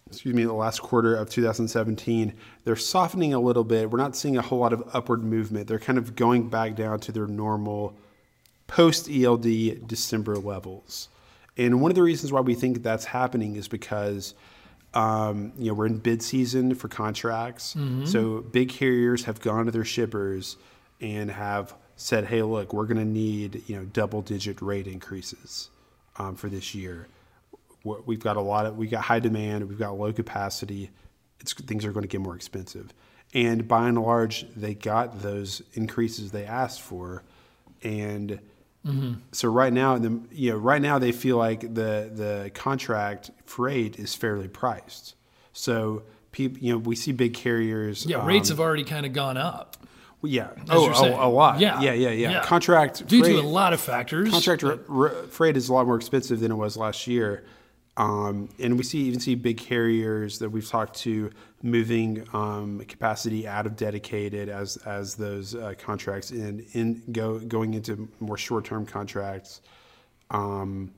excuse 0.08 0.36
me, 0.36 0.44
the 0.44 0.54
last 0.54 0.82
quarter 0.82 1.16
of 1.16 1.30
2017, 1.30 2.34
they're 2.64 2.76
softening 2.76 3.34
a 3.34 3.40
little 3.40 3.64
bit. 3.64 3.90
We're 3.90 3.98
not 3.98 4.16
seeing 4.16 4.38
a 4.38 4.42
whole 4.42 4.60
lot 4.60 4.72
of 4.72 4.84
upward 4.94 5.24
movement. 5.24 5.68
They're 5.68 5.80
kind 5.80 5.98
of 5.98 6.16
going 6.16 6.50
back 6.50 6.76
down 6.76 7.00
to 7.02 7.12
their 7.12 7.28
normal 7.28 7.98
post 8.68 9.10
ELD 9.10 9.88
December 9.88 10.36
levels. 10.36 11.10
And 11.58 11.82
one 11.82 11.90
of 11.92 11.96
the 11.96 12.04
reasons 12.04 12.32
why 12.32 12.42
we 12.42 12.54
think 12.56 12.84
that's 12.84 13.06
happening 13.06 13.56
is 13.56 13.68
because 13.68 14.36
um, 14.94 15.52
you 15.58 15.68
know 15.68 15.74
we're 15.74 15.88
in 15.88 15.98
bid 15.98 16.22
season 16.22 16.76
for 16.76 16.88
contracts. 16.88 17.76
So 18.06 18.42
big 18.42 18.70
carriers 18.70 19.26
have 19.26 19.42
gone 19.42 19.66
to 19.66 19.72
their 19.72 19.86
shippers 19.86 20.58
and 21.02 21.32
have 21.32 21.74
said, 21.96 22.26
"Hey, 22.26 22.42
look, 22.42 22.74
we're 22.74 22.86
going 22.86 22.98
to 22.98 23.06
need 23.06 23.64
you 23.68 23.76
know 23.78 23.86
double 23.86 24.22
digit 24.22 24.62
rate 24.62 24.88
increases." 24.88 25.70
um, 26.18 26.36
for 26.36 26.50
this 26.50 26.74
year. 26.76 27.08
We've 27.86 28.20
got 28.20 28.38
a 28.38 28.42
lot 28.42 28.66
of 28.66 28.78
we 28.78 28.88
got 28.88 29.04
high 29.04 29.20
demand. 29.20 29.70
We've 29.70 29.80
got 29.80 29.98
low 29.98 30.12
capacity. 30.12 30.92
It's 31.40 31.54
things 31.54 31.86
are 31.86 31.92
going 31.92 32.04
to 32.04 32.08
get 32.08 32.22
more 32.22 32.36
expensive, 32.36 32.92
and 33.34 33.68
by 33.68 33.88
and 33.88 34.02
large, 34.02 34.46
they 34.56 34.74
got 34.74 35.22
those 35.22 35.62
increases 35.74 36.32
they 36.32 36.46
asked 36.46 36.82
for, 36.82 37.24
and 37.84 38.40
so 39.32 39.50
right 39.50 39.74
now, 39.74 39.98
the 39.98 40.20
you 40.32 40.52
know 40.52 40.58
right 40.58 40.82
now 40.82 41.00
they 41.00 41.12
feel 41.12 41.38
like 41.38 41.62
the 41.62 42.10
the 42.14 42.52
contract 42.54 43.32
freight 43.46 43.98
is 43.98 44.14
fairly 44.16 44.48
priced. 44.48 45.16
So 45.54 46.04
people, 46.32 46.60
you 46.60 46.74
know, 46.74 46.78
we 46.80 46.96
see 46.96 47.12
big 47.12 47.34
carriers. 47.34 48.06
Yeah, 48.06 48.18
um, 48.18 48.28
rates 48.28 48.50
have 48.50 48.60
already 48.60 48.84
kind 48.84 49.06
of 49.06 49.14
gone 49.14 49.38
up 49.38 49.78
well, 50.26 50.32
yeah. 50.32 50.50
Oh, 50.70 50.92
oh, 50.96 51.28
a 51.28 51.30
lot. 51.30 51.60
Yeah. 51.60 51.82
yeah, 51.82 51.94
yeah, 51.94 52.10
yeah. 52.10 52.32
Yeah. 52.32 52.44
Contract 52.44 53.06
due 53.08 53.22
freight, 53.22 53.36
to 53.36 53.42
a 53.42 53.44
lot 53.48 53.74
of 53.74 53.82
factors. 53.82 54.30
contract 54.32 54.64
r- 54.64 54.80
r- 54.90 55.10
freight 55.30 55.58
is 55.58 55.70
a 55.70 55.74
lot 55.74 55.86
more 55.86 55.96
expensive 55.96 56.40
than 56.40 56.52
it 56.52 56.56
was 56.56 56.78
last 56.78 57.08
year. 57.08 57.44
Um, 57.98 58.50
and 58.60 58.78
we 58.78 58.84
see 58.84 59.00
even 59.00 59.20
see 59.22 59.36
big 59.36 59.58
carriers 59.58 60.40
that 60.40 60.50
we've 60.50 60.68
talked 60.68 60.98
to 61.00 61.32
moving 61.64 62.28
um, 62.34 62.80
capacity 62.88 63.48
out 63.48 63.66
of 63.66 63.78
dedicated 63.78 64.50
as 64.50 64.76
as 64.78 65.16
those 65.16 65.56
uh, 65.56 65.74
contracts 65.78 66.32
and 66.32 66.66
in 66.74 67.02
go 67.14 67.40
going 67.40 67.74
into 67.74 68.10
more 68.20 68.38
short 68.38 68.66
term 68.66 68.86
contracts. 68.86 69.62
Um, 70.30 70.92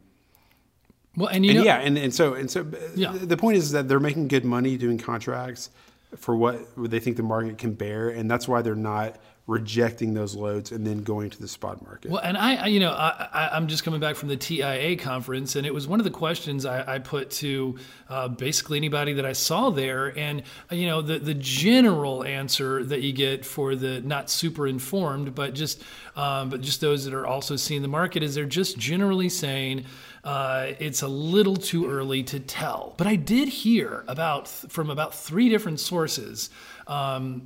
well, 1.15 1.27
and 1.29 1.45
you 1.45 1.51
and 1.51 1.59
know, 1.59 1.65
yeah, 1.65 1.77
and, 1.77 1.97
and 1.97 2.13
so 2.13 2.33
and 2.33 2.49
so 2.49 2.61
uh, 2.61 2.77
Yeah. 2.95 3.11
the 3.11 3.37
point 3.37 3.57
is 3.57 3.71
that 3.71 3.87
they're 3.87 3.99
making 3.99 4.27
good 4.27 4.45
money 4.45 4.75
doing 4.77 4.97
contracts 4.97 5.69
for 6.15 6.35
what 6.35 6.65
they 6.77 6.99
think 6.99 7.17
the 7.17 7.23
market 7.23 7.59
can 7.59 7.73
bear, 7.73 8.09
and 8.09 8.29
that's 8.29 8.47
why 8.47 8.61
they're 8.63 8.75
not 8.75 9.17
rejecting 9.47 10.13
those 10.13 10.35
loads 10.35 10.73
and 10.73 10.85
then 10.85 11.01
going 11.03 11.29
to 11.29 11.39
the 11.39 11.47
spot 11.47 11.81
market. 11.81 12.11
Well, 12.11 12.21
and 12.21 12.37
I, 12.37 12.55
I 12.55 12.65
you 12.67 12.81
know, 12.81 12.91
I, 12.91 13.49
I'm 13.53 13.67
just 13.67 13.85
coming 13.85 14.01
back 14.01 14.17
from 14.17 14.27
the 14.27 14.35
TIA 14.35 14.97
conference, 14.97 15.55
and 15.55 15.65
it 15.65 15.73
was 15.73 15.87
one 15.87 16.01
of 16.01 16.03
the 16.03 16.11
questions 16.11 16.65
I, 16.65 16.95
I 16.95 16.99
put 16.99 17.31
to 17.31 17.77
uh, 18.09 18.27
basically 18.27 18.77
anybody 18.77 19.13
that 19.13 19.25
I 19.25 19.31
saw 19.31 19.69
there, 19.69 20.17
and 20.19 20.43
you 20.69 20.85
know, 20.85 21.01
the 21.01 21.17
the 21.17 21.33
general 21.33 22.25
answer 22.25 22.83
that 22.83 23.01
you 23.01 23.13
get 23.13 23.45
for 23.45 23.75
the 23.75 24.01
not 24.01 24.29
super 24.29 24.67
informed, 24.67 25.33
but 25.33 25.53
just 25.53 25.81
um, 26.17 26.49
but 26.49 26.59
just 26.59 26.81
those 26.81 27.05
that 27.05 27.13
are 27.13 27.25
also 27.25 27.55
seeing 27.55 27.81
the 27.81 27.87
market 27.87 28.23
is 28.23 28.35
they're 28.35 28.45
just 28.45 28.77
generally 28.77 29.29
saying. 29.29 29.85
Uh, 30.23 30.73
it's 30.79 31.03
a 31.03 31.07
little 31.07 31.55
too 31.55 31.89
early 31.89 32.21
to 32.21 32.37
tell, 32.37 32.93
but 32.97 33.07
I 33.07 33.15
did 33.15 33.47
hear 33.47 34.03
about 34.09 34.49
from 34.49 34.89
about 34.89 35.15
three 35.15 35.47
different 35.47 35.79
sources 35.79 36.49
um, 36.88 37.41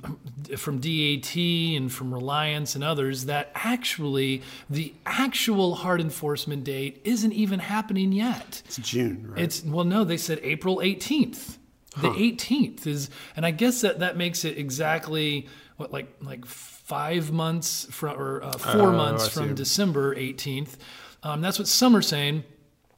from 0.56 0.78
DAT 0.78 1.36
and 1.36 1.92
from 1.92 2.14
Reliance 2.14 2.74
and 2.74 2.84
others 2.84 3.24
that 3.26 3.50
actually 3.54 4.42
the 4.70 4.94
actual 5.04 5.74
hard 5.74 6.00
enforcement 6.00 6.64
date 6.64 7.00
isn't 7.04 7.32
even 7.32 7.58
happening 7.58 8.12
yet. 8.12 8.62
it's 8.66 8.76
June, 8.78 9.26
right? 9.32 9.42
It's 9.42 9.64
well, 9.64 9.84
no, 9.84 10.04
they 10.04 10.16
said 10.16 10.38
April 10.42 10.76
18th. 10.78 11.58
The 12.00 12.08
18th 12.08 12.86
is, 12.86 13.10
and 13.36 13.44
I 13.44 13.50
guess 13.50 13.82
that 13.82 13.98
that 13.98 14.16
makes 14.16 14.46
it 14.46 14.56
exactly 14.56 15.46
what 15.76 15.92
like 15.92 16.06
like 16.22 16.46
five 16.46 17.30
months 17.32 17.86
from 17.90 18.18
or 18.18 18.42
uh, 18.42 18.52
four 18.52 18.88
Oh, 18.88 18.92
months 18.92 19.28
from. 19.28 19.54
December 19.54 20.14
18th. 20.14 20.76
Um, 21.22 21.40
that's 21.42 21.58
what 21.58 21.68
some 21.68 21.94
are 21.94 22.00
saying. 22.02 22.44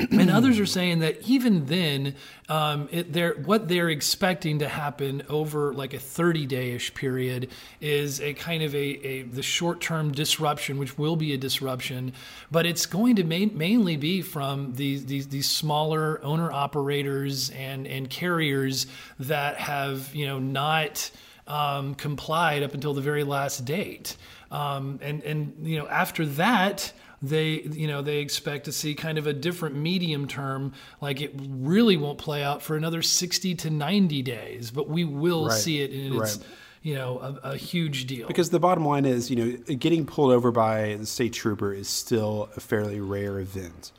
And 0.01 0.29
others 0.29 0.59
are 0.59 0.67
saying 0.67 0.99
that 1.01 1.23
even 1.29 1.67
then, 1.67 2.17
um, 2.49 2.89
it, 2.91 3.13
they're, 3.13 3.35
what 3.35 3.69
they're 3.69 3.91
expecting 3.91 4.59
to 4.59 4.69
happen 4.69 5.23
over 5.29 5.73
like 5.73 5.95
a 5.95 6.01
30 6.01 6.47
day-ish 6.47 6.93
period 6.95 7.49
is 7.81 8.21
a 8.21 8.35
kind 8.35 8.65
of 8.65 8.75
a, 8.75 8.79
a 8.79 9.23
the 9.23 9.43
short-term 9.43 10.11
disruption, 10.11 10.79
which 10.79 10.99
will 10.99 11.15
be 11.15 11.33
a 11.33 11.39
disruption, 11.39 12.13
but 12.51 12.67
it's 12.67 12.87
going 12.87 13.15
to 13.17 13.25
ma- 13.25 13.53
mainly 13.55 13.97
be 13.97 14.21
from 14.21 14.73
these, 14.75 15.07
these 15.07 15.29
these 15.29 15.49
smaller 15.49 16.21
owner 16.25 16.51
operators 16.51 17.51
and 17.51 17.87
and 17.87 18.11
carriers 18.11 18.89
that 19.21 19.57
have 19.57 20.13
you 20.13 20.27
know 20.27 20.41
not 20.41 21.09
um, 21.47 21.95
complied 21.95 22.65
up 22.65 22.75
until 22.75 22.95
the 22.95 23.01
very 23.01 23.23
last 23.23 23.65
date, 23.65 24.17
um, 24.51 24.99
and 25.03 25.23
and 25.23 25.55
you 25.63 25.79
know 25.79 25.87
after 25.87 26.27
that 26.27 26.93
they 27.29 27.61
you 27.63 27.87
know 27.87 28.03
they 28.03 28.19
expect 28.19 28.65
to 28.67 28.73
see 28.73 28.95
kind 28.95 29.19
of 29.19 29.27
a 29.27 29.33
different 29.33 29.75
medium 29.77 30.27
term 30.29 30.73
like 31.01 31.21
it 31.21 31.33
really 31.39 31.97
won't 31.97 32.19
play 32.19 32.43
out 32.43 32.63
for 32.63 32.77
another 32.77 33.03
60 33.03 33.55
to 33.55 33.71
90 33.71 34.23
days 34.23 34.71
but 34.71 34.89
we 34.89 35.05
will 35.05 35.47
Right, 35.47 35.59
see 35.59 35.81
it 35.83 35.91
and 35.91 36.15
it's 36.21 36.37
right. 36.39 36.47
you 36.83 36.95
know 36.95 37.19
a, 37.19 37.51
a 37.53 37.57
huge 37.57 38.07
deal 38.07 38.27
because 38.29 38.51
the 38.51 38.61
bottom 38.61 38.85
line 38.85 39.05
is, 39.05 39.31
you 39.31 39.37
know, 39.37 39.75
getting 39.77 40.05
pulled 40.07 40.33
over 40.33 40.51
by 40.51 40.97
the 40.97 41.07
state 41.07 41.33
trooper 41.33 41.73
is 41.73 41.89
still 41.89 42.49
a 42.57 42.61
fairly 42.61 43.01
rare 43.01 43.39
event. 43.39 43.93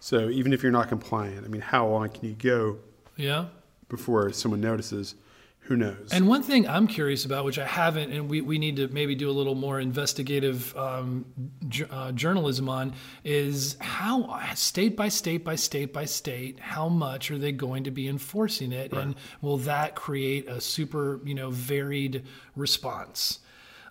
So 0.00 0.28
even 0.30 0.52
if 0.52 0.62
you're 0.62 0.72
not 0.72 0.88
compliant, 0.88 1.44
I 1.44 1.48
mean, 1.48 1.60
how 1.60 1.86
long 1.86 2.08
can 2.08 2.28
you 2.28 2.34
go 2.34 2.78
yeah 3.16 3.46
before 3.88 4.32
someone 4.32 4.60
notices? 4.60 5.14
Who 5.62 5.76
knows? 5.76 6.08
And 6.10 6.26
one 6.26 6.42
thing 6.42 6.68
I'm 6.68 6.88
curious 6.88 7.24
about, 7.24 7.44
which 7.44 7.58
I 7.58 7.66
haven't, 7.66 8.12
and 8.12 8.28
we, 8.28 8.40
we 8.40 8.58
need 8.58 8.76
to 8.76 8.88
maybe 8.88 9.14
do 9.14 9.30
a 9.30 9.32
little 9.32 9.54
more 9.54 9.78
investigative 9.78 10.76
um, 10.76 11.24
ju- 11.68 11.86
uh, 11.90 12.10
journalism 12.12 12.68
on, 12.68 12.92
is 13.22 13.76
how 13.80 14.40
state 14.54 14.96
by 14.96 15.08
state 15.08 15.44
by 15.44 15.54
state 15.54 15.92
by 15.92 16.06
state, 16.06 16.58
how 16.58 16.88
much 16.88 17.30
are 17.30 17.38
they 17.38 17.52
going 17.52 17.84
to 17.84 17.92
be 17.92 18.08
enforcing 18.08 18.72
it, 18.72 18.92
and 18.92 19.14
will 19.42 19.58
that 19.58 19.94
create 19.94 20.48
a 20.48 20.60
super 20.60 21.20
you 21.24 21.34
know 21.34 21.50
varied 21.50 22.24
response? 22.56 23.38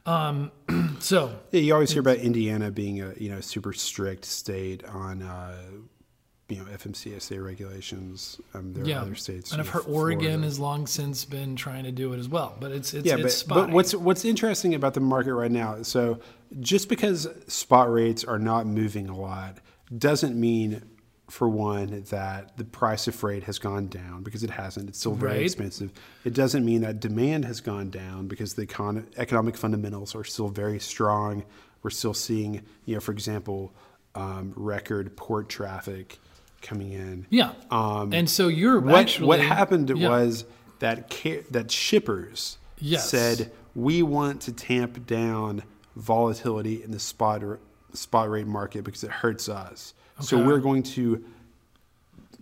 Um, 0.05 0.51
so 0.99 1.39
Yeah, 1.51 1.61
you 1.61 1.73
always 1.73 1.91
hear 1.91 2.01
about 2.01 2.17
Indiana 2.17 2.71
being 2.71 3.01
a 3.01 3.13
you 3.17 3.29
know 3.29 3.39
super 3.39 3.71
strict 3.71 4.25
state 4.25 4.83
on 4.85 5.21
uh, 5.21 5.55
you 6.49 6.57
know 6.57 6.63
FMCSA 6.65 7.43
regulations. 7.43 8.41
Um, 8.53 8.73
there 8.73 8.83
yeah, 8.83 8.97
are 8.97 9.01
other 9.03 9.15
states, 9.15 9.51
and 9.51 9.61
I've 9.61 9.69
heard 9.69 9.83
Oregon 9.87 10.19
Florida. 10.21 10.43
has 10.43 10.59
long 10.59 10.87
since 10.87 11.23
been 11.23 11.55
trying 11.55 11.83
to 11.83 11.91
do 11.91 12.11
it 12.13 12.19
as 12.19 12.27
well, 12.27 12.57
but 12.59 12.71
it's 12.71 12.93
it's 12.93 13.05
yeah, 13.05 13.17
it's 13.17 13.43
but, 13.43 13.55
but 13.55 13.69
what's 13.69 13.93
what's 13.95 14.25
interesting 14.25 14.73
about 14.75 14.93
the 14.95 14.99
market 14.99 15.33
right 15.33 15.51
now? 15.51 15.83
So 15.83 16.19
just 16.59 16.89
because 16.89 17.27
spot 17.47 17.91
rates 17.91 18.23
are 18.23 18.39
not 18.39 18.65
moving 18.65 19.07
a 19.07 19.15
lot 19.17 19.59
doesn't 19.95 20.39
mean, 20.39 20.81
for 21.29 21.47
one, 21.47 22.03
that 22.09 22.57
the 22.57 22.65
price 22.65 23.07
of 23.07 23.13
freight 23.15 23.43
has 23.43 23.59
gone 23.59 23.87
down 23.87 24.23
because 24.23 24.43
it 24.43 24.49
hasn't. 24.49 24.89
It's 24.89 24.99
still 24.99 25.13
very 25.13 25.33
Right. 25.33 25.41
expensive. 25.43 25.91
It 26.25 26.33
doesn't 26.33 26.65
mean 26.65 26.81
that 26.81 26.99
demand 26.99 27.45
has 27.45 27.61
gone 27.61 27.89
down 27.91 28.27
because 28.27 28.55
the 28.55 28.65
econ- 28.65 29.05
economic 29.17 29.55
fundamentals 29.57 30.15
are 30.15 30.23
still 30.23 30.49
very 30.49 30.79
strong. 30.79 31.43
We're 31.83 31.89
still 31.91 32.13
seeing, 32.15 32.61
you 32.85 32.95
know, 32.95 32.99
for 32.99 33.11
example, 33.11 33.73
um, 34.15 34.53
record 34.55 35.15
port 35.15 35.49
traffic 35.49 36.19
coming 36.61 36.91
in. 36.91 37.25
yeah, 37.29 37.53
Um, 37.71 38.13
and 38.13 38.29
so 38.29 38.47
you're 38.47 38.79
what 38.79 38.95
actually 38.95 39.27
what 39.27 39.39
happened 39.39 39.89
yeah. 39.95 40.09
was 40.09 40.45
that 40.79 41.09
ca- 41.09 41.43
that 41.51 41.71
shippers 41.71 42.57
Yes. 42.79 43.09
said 43.09 43.51
we 43.75 44.01
want 44.03 44.41
to 44.43 44.51
tamp 44.53 45.05
down 45.05 45.63
volatility 45.95 46.81
in 46.83 46.91
the 46.91 46.99
spot 46.99 47.43
r- 47.43 47.59
spot 47.93 48.29
rate 48.29 48.47
market 48.47 48.83
because 48.83 49.03
it 49.03 49.11
hurts 49.11 49.49
us. 49.49 49.93
So 50.21 50.43
we're 50.45 50.59
going 50.59 50.83
to 50.83 51.23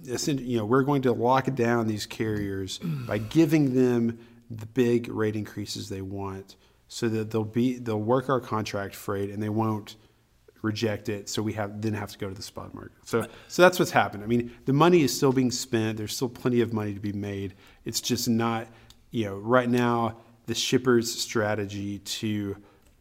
you 0.03 0.57
know 0.57 0.65
we're 0.65 0.83
going 0.83 1.01
to 1.03 1.11
lock 1.11 1.53
down 1.55 1.87
these 1.87 2.05
carriers 2.05 2.79
by 2.79 3.17
giving 3.17 3.73
them 3.73 4.19
the 4.49 4.65
big 4.67 5.09
rate 5.09 5.35
increases 5.35 5.89
they 5.89 6.01
want 6.01 6.55
so 6.87 7.09
that 7.09 7.31
they'll 7.31 7.43
be 7.43 7.77
they'll 7.77 7.99
work 7.99 8.29
our 8.29 8.39
contract 8.39 8.95
freight 8.95 9.29
and 9.29 9.41
they 9.43 9.49
won't 9.49 9.95
reject 10.67 11.09
it 11.09 11.29
so 11.29 11.41
we 11.41 11.53
have 11.53 11.81
then 11.81 11.93
have 11.93 12.11
to 12.11 12.17
go 12.17 12.27
to 12.27 12.35
the 12.35 12.43
spot 12.43 12.73
market. 12.73 12.91
So 13.03 13.25
so 13.47 13.61
that's 13.61 13.79
what's 13.79 13.91
happened. 13.91 14.23
I 14.23 14.27
mean 14.27 14.51
the 14.65 14.73
money 14.73 15.01
is 15.01 15.15
still 15.15 15.31
being 15.31 15.51
spent. 15.51 15.97
There's 15.97 16.15
still 16.15 16.29
plenty 16.29 16.61
of 16.61 16.73
money 16.73 16.93
to 16.93 16.99
be 16.99 17.13
made. 17.13 17.55
It's 17.85 18.01
just 18.01 18.27
not 18.27 18.67
you 19.11 19.25
know 19.25 19.37
right 19.37 19.69
now 19.69 20.17
the 20.45 20.55
shippers 20.55 21.13
strategy 21.13 21.99
to 21.99 22.57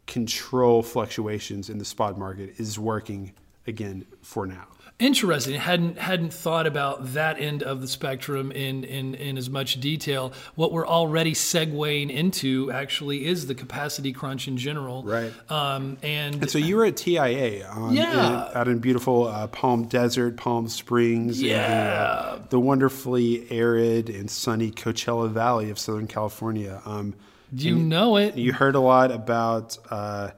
control 0.07 0.83
fluctuations 0.83 1.69
in 1.69 1.79
the 1.79 1.85
spot 1.85 2.17
market 2.17 2.59
is 2.59 2.79
working 2.79 3.33
again 3.67 4.07
for 4.23 4.47
now 4.47 4.67
Interesting. 4.99 5.61
Hadn't 5.61 5.99
hadn't 5.99 6.33
thought 6.33 6.67
about 6.67 7.12
that 7.12 7.38
end 7.38 7.62
of 7.62 7.83
the 7.83 7.87
spectrum 7.87 8.50
in, 8.50 8.83
in 8.83 9.15
in 9.15 9.37
as 9.37 9.50
much 9.50 9.79
detail. 9.79 10.33
What 10.55 10.73
we're 10.73 10.87
already 10.87 11.35
segueing 11.35 12.11
into 12.11 12.73
actually 12.73 13.26
is 13.26 13.47
the 13.47 13.55
capacity 13.55 14.15
crunch 14.15 14.49
in 14.49 14.57
general. 14.57 15.03
Right. 15.03 15.31
Um, 15.50 15.99
and 16.03 16.37
And 16.37 16.50
so 16.50 16.57
you 16.57 16.76
were 16.76 16.87
at 16.87 16.97
TIA 16.97 17.69
on, 17.69 17.93
Yeah. 17.93 18.49
in- 18.50 18.57
out 18.57 18.69
in 18.69 18.79
beautiful 18.79 19.26
uh, 19.26 19.49
Palm 19.49 19.85
Desert, 19.85 20.38
Palm 20.38 20.67
Springs, 20.67 21.43
and 21.43 21.50
the, 21.50 21.55
uh, 21.55 21.59
Yeah. 21.59 22.38
the 22.49 22.59
wonderfully 22.59 23.47
arid 23.50 24.09
and 24.09 24.31
sunny 24.31 24.71
Coachella 24.71 25.31
Valley 25.31 25.69
of 25.69 25.79
Southern 25.79 26.07
California. 26.07 26.81
Um, 26.87 27.12
you 27.53 27.76
know 27.76 28.17
it. 28.17 28.37
you 28.38 28.55
heard 28.55 28.75
a 28.75 28.81
lot 28.81 29.11
about 29.12 29.76
uh, 29.91 30.31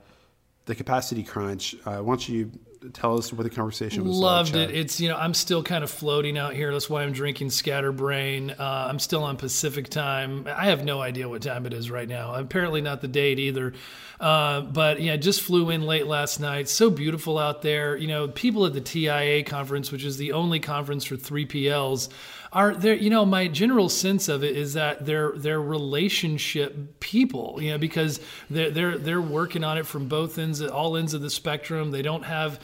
the 0.67 0.75
capacity 0.75 1.23
crunch. 1.23 1.77
Uh, 1.87 1.99
why 1.99 2.11
don't 2.15 2.29
you 2.29 2.51
tell 2.93 3.19
us 3.19 3.33
what 3.33 3.43
the 3.43 3.51
conversation 3.51 4.07
was. 4.07 4.17
Loved 4.17 4.55
like, 4.55 4.71
it. 4.71 4.77
It's 4.77 5.01
you 5.01 5.09
know 5.09 5.17
I'm 5.17 5.35
still 5.35 5.63
kind 5.63 5.85
of 5.85 5.91
floating 5.91 6.39
out 6.39 6.55
here. 6.55 6.73
That's 6.73 6.89
why 6.89 7.03
I'm 7.03 7.13
drinking 7.13 7.51
Scatterbrain. 7.51 8.51
Uh, 8.51 8.87
I'm 8.89 8.99
still 8.99 9.25
on 9.25 9.37
Pacific 9.37 9.89
time. 9.89 10.47
I 10.47 10.67
have 10.67 10.85
no 10.85 11.01
idea 11.01 11.29
what 11.29 11.43
time 11.43 11.67
it 11.67 11.73
is 11.73 11.91
right 11.91 12.09
now. 12.09 12.35
Apparently 12.35 12.81
not 12.81 13.01
the 13.01 13.09
date 13.09 13.39
either. 13.39 13.75
Uh, 14.21 14.63
but 14.63 15.01
yeah, 15.01 15.17
just 15.17 15.43
flew 15.43 15.71
in 15.71 15.83
late 15.83 16.07
last 16.07 16.41
night. 16.41 16.69
So 16.69 16.91
beautiful 16.91 17.39
out 17.39 17.63
there. 17.63 17.97
You 17.97 18.09
know, 18.09 18.29
people 18.29 18.67
at 18.67 18.73
the 18.73 18.81
TIA 18.81 19.45
conference, 19.45 19.93
which 19.93 20.05
is 20.05 20.17
the 20.17 20.33
only 20.33 20.61
conference 20.61 21.05
for 21.05 21.17
3PLs 21.17 22.09
are 22.53 22.75
there 22.75 22.95
you 22.95 23.11
know 23.11 23.25
my 23.25 23.47
general 23.47 23.89
sense 23.89 24.29
of 24.29 24.43
it 24.43 24.57
is 24.57 24.75
that 24.75 25.05
they're 25.05 25.33
they're 25.37 25.61
relationship 25.61 26.99
people 27.01 27.59
you 27.61 27.71
know 27.71 27.79
because 27.79 28.21
they're 28.49 28.71
they're 28.71 28.99
they're 28.99 29.21
working 29.21 29.65
on 29.65 29.77
it 29.77 29.87
from 29.87 30.09
both 30.09 30.39
ends 30.39 30.63
all 30.63 30.97
ends 30.97 31.15
of 31.15 31.21
the 31.21 31.31
spectrum 31.31 31.91
they 31.91 32.03
don't 32.03 32.25
have 32.25 32.59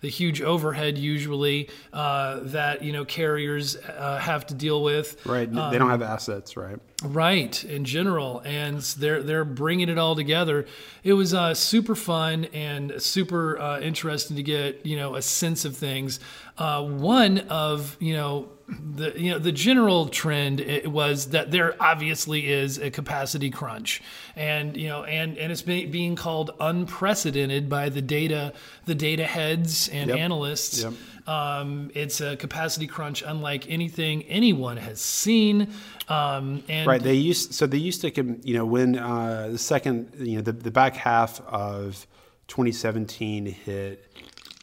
the 0.00 0.08
huge 0.08 0.40
overhead 0.40 0.96
usually 0.96 1.68
uh, 1.92 2.40
that 2.42 2.82
you 2.82 2.92
know 2.92 3.04
carriers 3.04 3.76
uh, 3.76 4.18
have 4.18 4.46
to 4.46 4.54
deal 4.54 4.82
with. 4.82 5.24
Right. 5.26 5.48
Um, 5.54 5.72
they 5.72 5.78
don't 5.78 5.90
have 5.90 6.02
assets 6.02 6.56
right? 6.56 6.78
Right 7.02 7.62
in 7.64 7.84
general 7.84 8.40
and 8.44 8.80
they're 8.80 9.22
they're 9.22 9.44
bringing 9.44 9.88
it 9.88 9.98
all 9.98 10.16
together. 10.16 10.66
It 11.04 11.14
was 11.14 11.34
uh, 11.34 11.54
super 11.54 11.94
fun 11.94 12.46
and 12.46 13.00
super 13.00 13.58
uh, 13.58 13.80
interesting 13.80 14.36
to 14.36 14.42
get 14.42 14.84
you 14.84 14.96
know 14.96 15.14
a 15.14 15.22
sense 15.22 15.64
of 15.64 15.76
things. 15.76 16.20
Uh, 16.56 16.84
one 16.84 17.38
of 17.48 17.96
you 18.00 18.14
know 18.14 18.48
the 18.68 19.18
you 19.18 19.30
know 19.30 19.38
the 19.38 19.52
general 19.52 20.08
trend 20.08 20.64
was 20.86 21.30
that 21.30 21.50
there 21.50 21.74
obviously 21.80 22.50
is 22.50 22.78
a 22.78 22.90
capacity 22.90 23.50
crunch, 23.50 24.02
and 24.36 24.76
you 24.76 24.88
know 24.88 25.04
and 25.04 25.38
and 25.38 25.50
it's 25.50 25.62
being 25.62 26.16
called 26.16 26.50
unprecedented 26.60 27.68
by 27.68 27.88
the 27.88 28.02
data 28.02 28.52
the 28.84 28.94
data 28.94 29.24
heads 29.24 29.87
and 29.88 30.10
yep. 30.10 30.18
analysts. 30.18 30.82
Yep. 30.82 30.92
Um, 31.26 31.90
it's 31.94 32.20
a 32.20 32.36
capacity 32.36 32.86
crunch 32.86 33.22
unlike 33.26 33.70
anything 33.70 34.22
anyone 34.24 34.78
has 34.78 35.00
seen. 35.00 35.72
Um, 36.08 36.62
and 36.68 36.86
right, 36.86 37.02
they 37.02 37.14
used 37.14 37.52
so 37.52 37.66
they 37.66 37.78
used 37.78 38.00
to 38.02 38.10
you 38.42 38.54
know 38.54 38.64
when 38.64 38.98
uh, 38.98 39.48
the 39.52 39.58
second 39.58 40.12
you 40.18 40.36
know 40.36 40.42
the, 40.42 40.52
the 40.52 40.70
back 40.70 40.96
half 40.96 41.40
of 41.46 42.06
2017 42.48 43.46
hit 43.46 44.04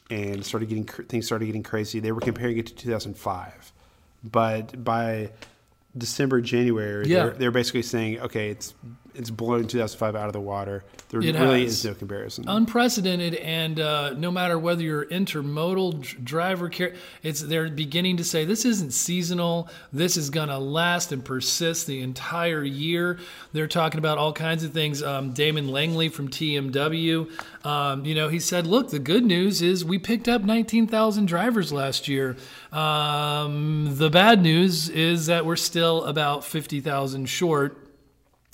and 0.09 0.45
started 0.45 0.69
getting 0.69 0.85
things 0.85 1.25
started 1.25 1.45
getting 1.45 1.63
crazy. 1.63 1.99
They 1.99 2.11
were 2.11 2.21
comparing 2.21 2.57
it 2.57 2.65
to 2.67 2.75
2005 2.75 3.73
but 4.31 4.83
by 4.83 5.31
December, 5.97 6.41
January, 6.41 7.07
yeah. 7.07 7.25
they're, 7.25 7.33
they're 7.33 7.51
basically 7.51 7.83
saying, 7.83 8.19
okay, 8.19 8.49
it's 8.49 8.73
it's 9.17 9.29
blown 9.29 9.67
2005 9.67 10.15
out 10.15 10.27
of 10.27 10.33
the 10.33 10.41
water. 10.41 10.83
There 11.09 11.21
it 11.21 11.35
really 11.35 11.63
has. 11.63 11.73
is 11.79 11.85
no 11.85 11.93
comparison. 11.93 12.45
Unprecedented, 12.47 13.35
and 13.35 13.79
uh, 13.79 14.13
no 14.13 14.31
matter 14.31 14.57
whether 14.57 14.81
you're 14.81 15.05
intermodal 15.05 16.23
driver 16.23 16.69
care, 16.69 16.93
it's 17.23 17.41
they're 17.41 17.69
beginning 17.69 18.17
to 18.17 18.23
say 18.23 18.45
this 18.45 18.65
isn't 18.65 18.91
seasonal. 18.91 19.69
This 19.93 20.17
is 20.17 20.29
going 20.29 20.49
to 20.49 20.57
last 20.57 21.11
and 21.11 21.23
persist 21.23 21.87
the 21.87 22.01
entire 22.01 22.63
year. 22.63 23.19
They're 23.53 23.67
talking 23.67 23.99
about 23.99 24.17
all 24.17 24.33
kinds 24.33 24.63
of 24.63 24.73
things. 24.73 25.01
Um, 25.01 25.31
Damon 25.31 25.67
Langley 25.67 26.09
from 26.09 26.27
TMW, 26.27 27.29
um, 27.65 28.05
you 28.05 28.15
know, 28.15 28.29
he 28.29 28.39
said, 28.39 28.67
"Look, 28.67 28.89
the 28.89 28.99
good 28.99 29.25
news 29.25 29.61
is 29.61 29.85
we 29.85 29.99
picked 29.99 30.27
up 30.27 30.43
19,000 30.43 31.27
drivers 31.27 31.71
last 31.71 32.07
year. 32.07 32.35
Um, 32.71 33.95
the 33.97 34.09
bad 34.09 34.41
news 34.41 34.89
is 34.89 35.27
that 35.27 35.45
we're 35.45 35.55
still 35.55 36.03
about 36.03 36.43
50,000 36.43 37.27
short." 37.27 37.84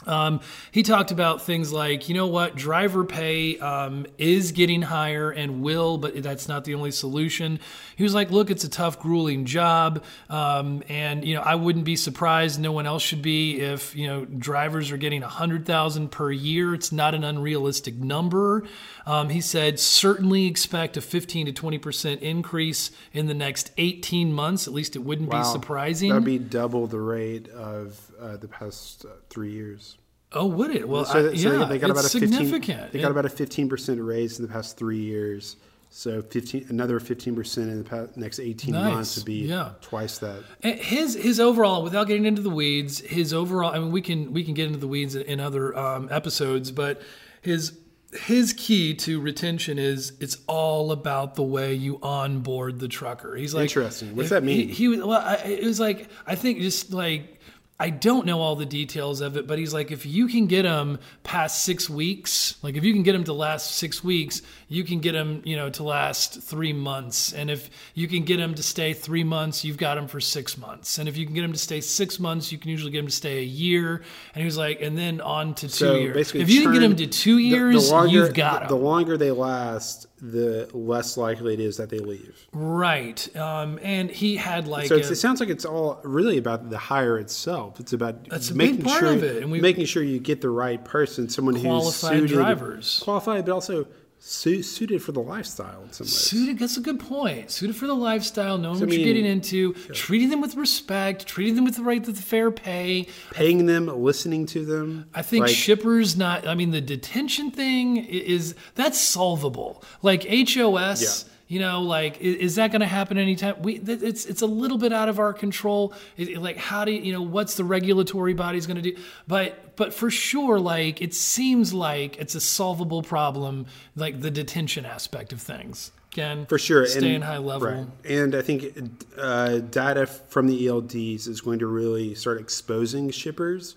Um, 0.08 0.42
he 0.72 0.84
talked 0.84 1.12
about 1.12 1.42
things 1.42 1.72
like, 1.72 2.10
you 2.10 2.16
know 2.16 2.28
what, 2.28 2.56
driver 2.56 3.04
pay 3.04 3.58
um, 3.60 4.06
is 4.18 4.52
getting 4.52 4.82
higher 4.82 5.32
and 5.32 5.62
will, 5.62 5.98
but 5.98 6.22
that's 6.24 6.48
not 6.48 6.66
the 6.66 6.76
only 6.76 6.92
solution. 6.92 7.60
He 7.96 8.04
was 8.04 8.14
like, 8.14 8.32
look, 8.32 8.50
it's 8.50 8.64
a 8.64 8.70
tough, 8.70 9.00
grueling 9.00 9.46
job, 9.46 10.04
um, 10.30 10.84
and 10.90 11.24
you 11.26 11.36
know, 11.36 11.42
I 11.42 11.56
wouldn't 11.56 11.86
be 11.86 11.96
surprised. 11.96 12.60
No 12.60 12.72
one 12.72 12.86
else 12.86 13.04
should 13.04 13.22
be 13.22 13.60
if 13.60 13.96
you 13.96 14.08
know 14.08 14.26
drivers 14.26 14.92
are 14.92 14.98
getting 14.98 15.24
a 15.24 15.28
hundred 15.28 15.66
thousand 15.66 16.10
per 16.10 16.32
year. 16.32 16.74
It's 16.74 16.92
not 16.92 17.14
an 17.16 17.24
unrealistic 17.24 17.96
number. 17.96 18.64
Um, 19.06 19.30
he 19.30 19.42
said 19.42 19.80
certainly 19.80 20.46
expect 20.46 20.98
a 20.98 21.02
15 21.02 21.48
to 21.48 21.52
20 21.52 21.78
percent 21.78 22.22
increase 22.22 22.92
in 23.14 23.28
the 23.28 23.34
next 23.34 23.72
18 23.78 24.34
months. 24.34 24.68
At 24.68 24.74
least 24.74 24.96
it 24.96 25.00
wouldn't 25.00 25.30
wow. 25.30 25.42
be 25.42 25.48
surprising. 25.48 26.10
That'd 26.10 26.26
be 26.26 26.40
double 26.40 26.88
the 26.88 27.00
rate 27.00 27.50
of 27.50 28.11
uh, 28.22 28.38
the 28.38 28.48
past 28.48 29.06
uh, 29.06 29.10
three 29.30 29.52
years. 29.52 29.98
Oh, 30.34 30.46
would 30.46 30.74
it? 30.74 30.88
Well, 30.88 31.04
so, 31.04 31.32
I, 31.32 31.36
so 31.36 31.60
yeah, 31.60 31.66
they 31.66 31.78
got 31.78 31.90
about 31.90 32.06
a 32.06 32.10
15, 32.10 32.90
They 32.92 33.02
got 33.02 33.12
about 33.12 33.26
a 33.26 33.30
fifteen 33.30 33.68
percent 33.68 34.02
raise 34.02 34.40
in 34.40 34.48
the 34.48 34.52
past 34.52 34.78
three 34.78 35.00
years. 35.02 35.58
So 35.90 36.22
fifteen, 36.22 36.66
another 36.70 37.02
fifteen 37.02 37.36
percent 37.36 37.70
in 37.70 37.80
the 37.80 37.84
past, 37.84 38.16
next 38.16 38.40
eighteen 38.40 38.74
nice. 38.74 38.94
months 38.94 39.16
would 39.18 39.26
be 39.26 39.48
yeah. 39.48 39.72
twice 39.82 40.20
that. 40.20 40.44
his 40.62 41.16
his 41.16 41.42
overall, 41.42 41.84
without 41.84 42.08
getting 42.08 42.26
into 42.26 42.42
the 42.42 42.50
weeds, 42.50 43.00
his 43.02 43.34
overall. 43.34 43.74
I 43.74 43.80
mean, 43.80 43.92
we 43.92 44.02
can 44.02 44.32
we 44.32 44.46
can 44.46 44.54
get 44.54 44.68
into 44.68 44.80
the 44.80 44.88
weeds 44.88 45.16
in 45.16 45.42
other 45.42 45.78
um, 45.78 46.08
episodes, 46.10 46.72
but 46.72 47.02
his 47.42 47.78
his 48.14 48.54
key 48.54 48.94
to 48.94 49.20
retention 49.20 49.78
is 49.78 50.14
it's 50.22 50.38
all 50.48 50.94
about 50.94 51.36
the 51.36 51.44
way 51.44 51.74
you 51.74 52.00
onboard 52.02 52.80
the 52.80 52.88
trucker. 52.88 53.36
He's 53.36 53.54
like 53.54 53.64
interesting. 53.64 54.16
What's 54.16 54.30
that 54.30 54.44
mean? 54.44 54.70
He, 54.70 54.74
he 54.74 55.02
well, 55.02 55.22
I, 55.22 55.36
it 55.46 55.66
was 55.66 55.82
like 55.82 56.08
I 56.26 56.36
think 56.36 56.60
just 56.60 56.94
like 56.94 57.41
I 57.82 57.90
don't 57.90 58.28
know 58.28 58.42
all 58.42 58.56
the 58.56 58.68
details 58.68 59.22
of 59.22 59.36
it, 59.38 59.48
but 59.48 59.58
he's 59.58 59.74
like, 59.74 59.90
if 59.90 60.06
you 60.06 60.28
can 60.28 60.46
get 60.46 60.64
them 60.64 61.00
past 61.24 61.64
six 61.64 61.90
weeks, 61.90 62.56
like 62.62 62.76
if 62.76 62.84
you 62.84 62.94
can 62.94 63.02
get 63.02 63.14
them 63.14 63.24
to 63.24 63.34
last 63.34 63.72
six 63.72 64.04
weeks, 64.04 64.44
you 64.68 64.84
can 64.84 65.00
get 65.00 65.14
them, 65.14 65.42
you 65.46 65.56
know, 65.56 65.68
to 65.72 65.82
last 65.82 66.44
three 66.44 66.74
months. 66.74 67.34
And 67.34 67.50
if 67.50 67.72
you 67.96 68.08
can 68.08 68.24
get 68.24 68.38
them 68.38 68.54
to 68.54 68.62
stay 68.62 68.94
three 68.94 69.24
months, 69.24 69.66
you've 69.66 69.78
got 69.78 69.96
them 69.96 70.08
for 70.08 70.20
six 70.20 70.60
months. 70.60 71.00
And 71.00 71.10
if 71.10 71.18
you 71.18 71.26
can 71.26 71.34
get 71.34 71.42
them 71.42 71.54
to 71.54 71.58
stay 71.58 71.82
six 71.82 72.20
months, 72.20 72.52
you 72.52 72.60
can 72.60 72.70
usually 72.70 72.92
get 72.92 73.00
them 73.00 73.08
to 73.08 73.16
stay 73.16 73.40
a 73.40 73.46
year. 73.46 74.04
And 74.36 74.42
he 74.42 74.46
was 74.46 74.58
like, 74.58 74.80
and 74.80 74.96
then 74.96 75.20
on 75.20 75.56
to 75.56 75.68
two 75.68 75.70
so 75.70 75.96
years. 75.96 76.36
If 76.36 76.52
you 76.52 76.62
can 76.62 76.74
get 76.74 76.82
them 76.82 76.96
to 76.98 77.08
two 77.08 77.40
years, 77.40 77.86
the, 77.86 77.90
the 77.90 77.96
longer, 77.96 78.12
you've 78.12 78.36
got 78.36 78.60
them. 78.60 78.68
The 78.70 78.76
longer 78.76 79.18
they 79.18 79.32
last, 79.32 80.06
the 80.22 80.70
less 80.72 81.18
likely 81.18 81.56
it 81.56 81.60
is 81.60 81.78
that 81.78 81.90
they 81.90 82.00
leave. 82.00 82.48
Right. 82.54 83.36
Um, 83.36 83.80
and 83.82 84.10
he 84.12 84.38
had 84.38 84.68
like. 84.68 84.88
So 84.88 84.96
a, 84.96 85.00
it 85.00 85.16
sounds 85.16 85.40
like 85.40 85.50
it's 85.50 85.66
all 85.66 86.00
really 86.04 86.38
about 86.38 86.70
the 86.70 86.78
hire 86.78 87.18
itself. 87.18 87.80
It's 87.80 87.94
about 87.94 88.30
that's 88.30 88.52
making 88.52 88.88
sure, 88.88 89.14
and 89.14 89.52
we, 89.52 89.60
making 89.60 89.86
sure 89.86 90.04
you 90.04 90.20
get 90.20 90.42
the 90.42 90.50
right 90.50 90.84
person, 90.86 91.28
someone 91.28 91.56
who's 91.56 91.96
suited, 91.96 92.30
drivers, 92.30 93.02
qualified, 93.04 93.46
but 93.46 93.52
also 93.52 93.88
su- 94.22 94.62
suited 94.64 95.02
for 95.02 95.12
the 95.12 95.20
lifestyle 95.20 95.82
in 95.84 95.92
some 95.92 96.06
ways. 96.06 96.16
Suited, 96.16 96.60
that's 96.60 96.78
a 96.78 96.82
good 96.82 97.00
point. 97.00 97.52
Suited 97.52 97.76
for 97.76 97.88
the 97.88 97.96
lifestyle, 97.96 98.58
knowing 98.58 98.76
so, 98.76 98.82
what 98.82 98.90
I 98.90 98.92
mean, 98.92 99.00
you're 99.00 99.14
getting 99.14 99.26
into, 99.26 99.74
treating 99.94 100.30
them 100.30 100.40
with 100.40 100.56
respect, 100.56 101.28
treating 101.28 101.56
them 101.56 101.66
with 101.66 101.76
the 101.76 101.84
right, 101.84 102.04
to 102.04 102.12
the 102.12 102.22
fair 102.22 102.52
pay, 102.52 103.08
paying 103.32 103.66
them, 103.66 103.88
listening 103.88 104.46
to 104.48 104.64
them. 104.64 105.10
I 105.14 105.24
think 105.24 105.48
like, 105.48 105.56
shippers 105.56 106.16
not. 106.16 106.48
I 106.48 106.56
mean, 106.56 106.72
the 106.72 106.82
detention 106.82 107.52
thing 107.52 107.98
is 107.98 108.56
that's 108.76 109.00
solvable. 109.00 109.84
Like 110.02 110.24
HOS. 110.24 111.26
Yeah 111.26 111.31
you 111.52 111.60
know, 111.60 111.82
like 111.82 112.22
is, 112.22 112.36
is 112.38 112.56
that 112.56 112.72
going 112.72 112.80
to 112.80 112.88
happen 112.88 113.18
anytime? 113.18 113.62
We 113.62 113.76
it's 113.76 114.26
it's 114.26 114.42
a 114.42 114.46
little 114.46 114.78
bit 114.78 114.94
out 114.94 115.10
of 115.10 115.20
our 115.20 115.34
control. 115.34 115.94
It, 116.16 116.42
like 116.42 116.56
how 116.56 116.86
do 116.86 116.94
you, 116.94 117.02
you 117.02 117.12
know 117.12 117.24
what's 117.24 117.56
the 117.56 117.66
regulatory 117.66 118.34
body's 118.34 118.66
going 118.66 118.82
to 118.82 118.82
do? 118.82 118.96
But 119.28 119.76
but 119.76 119.94
for 119.94 120.10
sure, 120.10 120.62
like 120.62 121.02
it 121.02 121.14
seems 121.14 121.74
like 121.74 122.18
it's 122.20 122.36
a 122.36 122.40
solvable 122.40 123.04
problem, 123.04 123.66
like 123.98 124.22
the 124.22 124.32
detention 124.32 124.86
aspect 124.86 125.34
of 125.34 125.42
things. 125.42 125.92
Again, 126.14 126.46
for 126.46 126.58
sure, 126.58 126.86
staying 126.86 127.16
and, 127.16 127.24
high 127.26 127.38
level. 127.38 127.68
Right. 127.68 127.88
And 128.06 128.34
I 128.34 128.42
think 128.42 129.02
uh, 129.18 129.58
data 129.58 130.06
from 130.06 130.48
the 130.48 130.68
ELDs 130.68 131.28
is 131.28 131.42
going 131.42 131.60
to 131.60 131.68
really 131.68 132.16
start 132.16 132.40
exposing 132.40 133.10
shippers. 133.10 133.76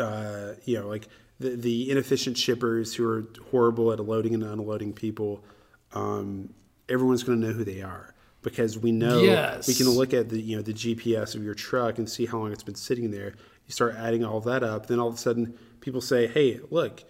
Uh, 0.00 0.52
you 0.64 0.80
know, 0.80 0.86
like 0.86 1.08
the, 1.40 1.56
the 1.56 1.90
inefficient 1.90 2.38
shippers 2.38 2.94
who 2.94 3.08
are 3.08 3.26
horrible 3.50 3.90
at 3.92 3.98
loading 3.98 4.34
and 4.34 4.44
unloading 4.44 4.92
people. 4.92 5.42
Um, 5.92 6.50
everyone's 6.88 7.22
going 7.22 7.40
to 7.40 7.46
know 7.46 7.52
who 7.52 7.64
they 7.64 7.82
are 7.82 8.14
because 8.42 8.78
we 8.78 8.92
know 8.92 9.22
yes. 9.22 9.66
we 9.66 9.74
can 9.74 9.88
look 9.90 10.14
at 10.14 10.28
the 10.28 10.40
you 10.40 10.56
know 10.56 10.62
the 10.62 10.72
GPS 10.72 11.34
of 11.34 11.42
your 11.42 11.54
truck 11.54 11.98
and 11.98 12.08
see 12.08 12.26
how 12.26 12.38
long 12.38 12.52
it's 12.52 12.62
been 12.62 12.74
sitting 12.74 13.10
there. 13.10 13.34
You 13.66 13.72
start 13.72 13.96
adding 13.96 14.24
all 14.24 14.40
that 14.42 14.62
up, 14.62 14.86
then 14.86 15.00
all 15.00 15.08
of 15.08 15.14
a 15.14 15.18
sudden 15.18 15.58
people 15.80 16.00
say, 16.00 16.26
"Hey, 16.28 16.60
look, 16.70 17.02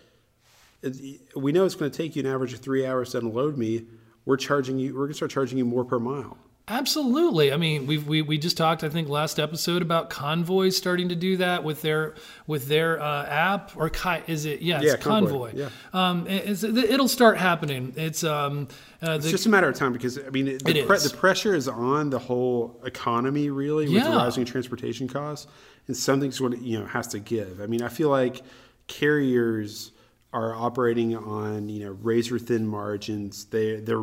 we 1.34 1.52
know 1.52 1.64
it's 1.64 1.74
going 1.74 1.90
to 1.90 1.96
take 1.96 2.16
you 2.16 2.20
an 2.20 2.32
average 2.32 2.54
of 2.54 2.60
three 2.60 2.86
hours 2.86 3.10
to 3.10 3.18
unload 3.18 3.58
me. 3.58 3.84
We're 4.24 4.38
charging 4.38 4.78
you. 4.78 4.94
We're 4.94 5.00
going 5.00 5.10
to 5.10 5.14
start 5.14 5.30
charging 5.30 5.58
you 5.58 5.64
more 5.64 5.84
per 5.84 5.98
mile." 5.98 6.38
Absolutely. 6.68 7.52
I 7.52 7.56
mean, 7.58 7.86
we 7.86 7.96
we 7.96 8.22
we 8.22 8.38
just 8.38 8.56
talked, 8.56 8.82
I 8.82 8.88
think, 8.88 9.08
last 9.08 9.38
episode 9.38 9.82
about 9.82 10.10
Convoy 10.10 10.70
starting 10.70 11.08
to 11.10 11.14
do 11.14 11.36
that 11.36 11.62
with 11.62 11.80
their 11.80 12.16
with 12.48 12.66
their 12.66 13.00
uh, 13.00 13.24
app 13.24 13.76
or 13.76 13.88
is 14.26 14.46
it? 14.46 14.62
Yeah, 14.62 14.78
it's 14.78 14.86
yeah, 14.86 14.96
Convoy. 14.96 15.52
Convoy. 15.52 15.52
Yeah. 15.54 15.68
Um, 15.92 16.26
it's, 16.26 16.64
it'll 16.64 17.06
start 17.06 17.38
happening. 17.38 17.94
It's 17.96 18.24
um, 18.24 18.66
uh, 19.00 19.12
it's 19.12 19.30
just 19.30 19.46
a 19.46 19.48
matter 19.48 19.68
of 19.68 19.76
time 19.76 19.92
because 19.92 20.18
I 20.18 20.30
mean, 20.30 20.58
the, 20.58 20.84
pre- 20.84 20.98
the 20.98 21.14
pressure 21.16 21.54
is 21.54 21.68
on 21.68 22.10
the 22.10 22.18
whole 22.18 22.80
economy 22.84 23.48
really 23.48 23.84
with 23.84 24.02
yeah. 24.02 24.10
the 24.10 24.16
rising 24.16 24.44
transportation 24.44 25.06
costs, 25.06 25.46
and 25.86 25.96
something's 25.96 26.40
what 26.40 26.60
you 26.60 26.80
know 26.80 26.86
has 26.86 27.06
to 27.08 27.20
give. 27.20 27.60
I 27.60 27.66
mean, 27.66 27.82
I 27.82 27.88
feel 27.88 28.08
like 28.08 28.42
carriers 28.88 29.92
are 30.32 30.52
operating 30.52 31.16
on 31.16 31.68
you 31.68 31.84
know 31.84 31.92
razor 32.02 32.40
thin 32.40 32.66
margins. 32.66 33.44
They 33.44 33.76
they're 33.76 34.02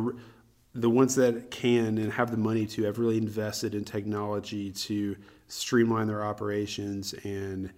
the 0.74 0.90
ones 0.90 1.14
that 1.14 1.50
can 1.50 1.98
and 1.98 2.12
have 2.12 2.30
the 2.30 2.36
money 2.36 2.66
to 2.66 2.82
have 2.84 2.98
really 2.98 3.16
invested 3.18 3.74
in 3.74 3.84
technology 3.84 4.70
to 4.72 5.16
streamline 5.46 6.06
their 6.08 6.24
operations 6.24 7.14
and 7.24 7.70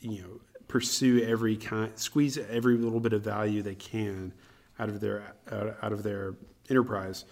you 0.00 0.20
know 0.22 0.40
pursue 0.68 1.22
every 1.22 1.56
kind 1.56 1.92
squeeze 1.96 2.36
every 2.50 2.76
little 2.76 2.98
bit 3.00 3.12
of 3.12 3.22
value 3.22 3.62
they 3.62 3.74
can 3.74 4.32
out 4.78 4.88
of 4.88 5.00
their 5.00 5.34
out 5.82 5.92
of 5.92 6.02
their 6.02 6.34
enterprise 6.68 7.24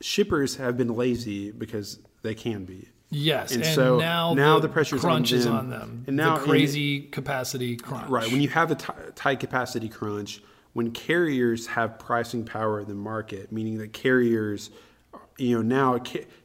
shippers 0.00 0.56
have 0.56 0.76
been 0.76 0.94
lazy 0.96 1.50
because 1.50 1.98
they 2.22 2.34
can 2.34 2.64
be 2.64 2.88
Yes, 3.14 3.52
And 3.52 3.62
and, 3.62 3.74
so 3.74 3.98
now, 3.98 4.32
now 4.32 4.54
the, 4.54 4.68
the 4.68 4.72
pressure's 4.72 5.02
crunch 5.02 5.32
on 5.34 5.38
is 5.38 5.44
them. 5.44 5.54
on 5.54 5.68
them. 5.68 6.04
And 6.06 6.16
now- 6.16 6.38
the 6.38 6.44
crazy 6.46 7.02
capacity 7.02 7.76
crunch. 7.76 8.08
Right. 8.08 8.32
When 8.32 8.40
you 8.40 8.48
have 8.48 8.70
a 8.70 8.74
tight 8.74 9.38
capacity 9.38 9.90
crunch, 9.90 10.40
when 10.72 10.90
carriers 10.92 11.66
have 11.68 11.98
pricing 11.98 12.44
power 12.44 12.80
in 12.80 12.88
the 12.88 12.94
market, 12.94 13.52
meaning 13.52 13.78
that 13.78 13.92
carriers, 13.92 14.70
you 15.38 15.54
know, 15.56 15.62
now 15.62 16.02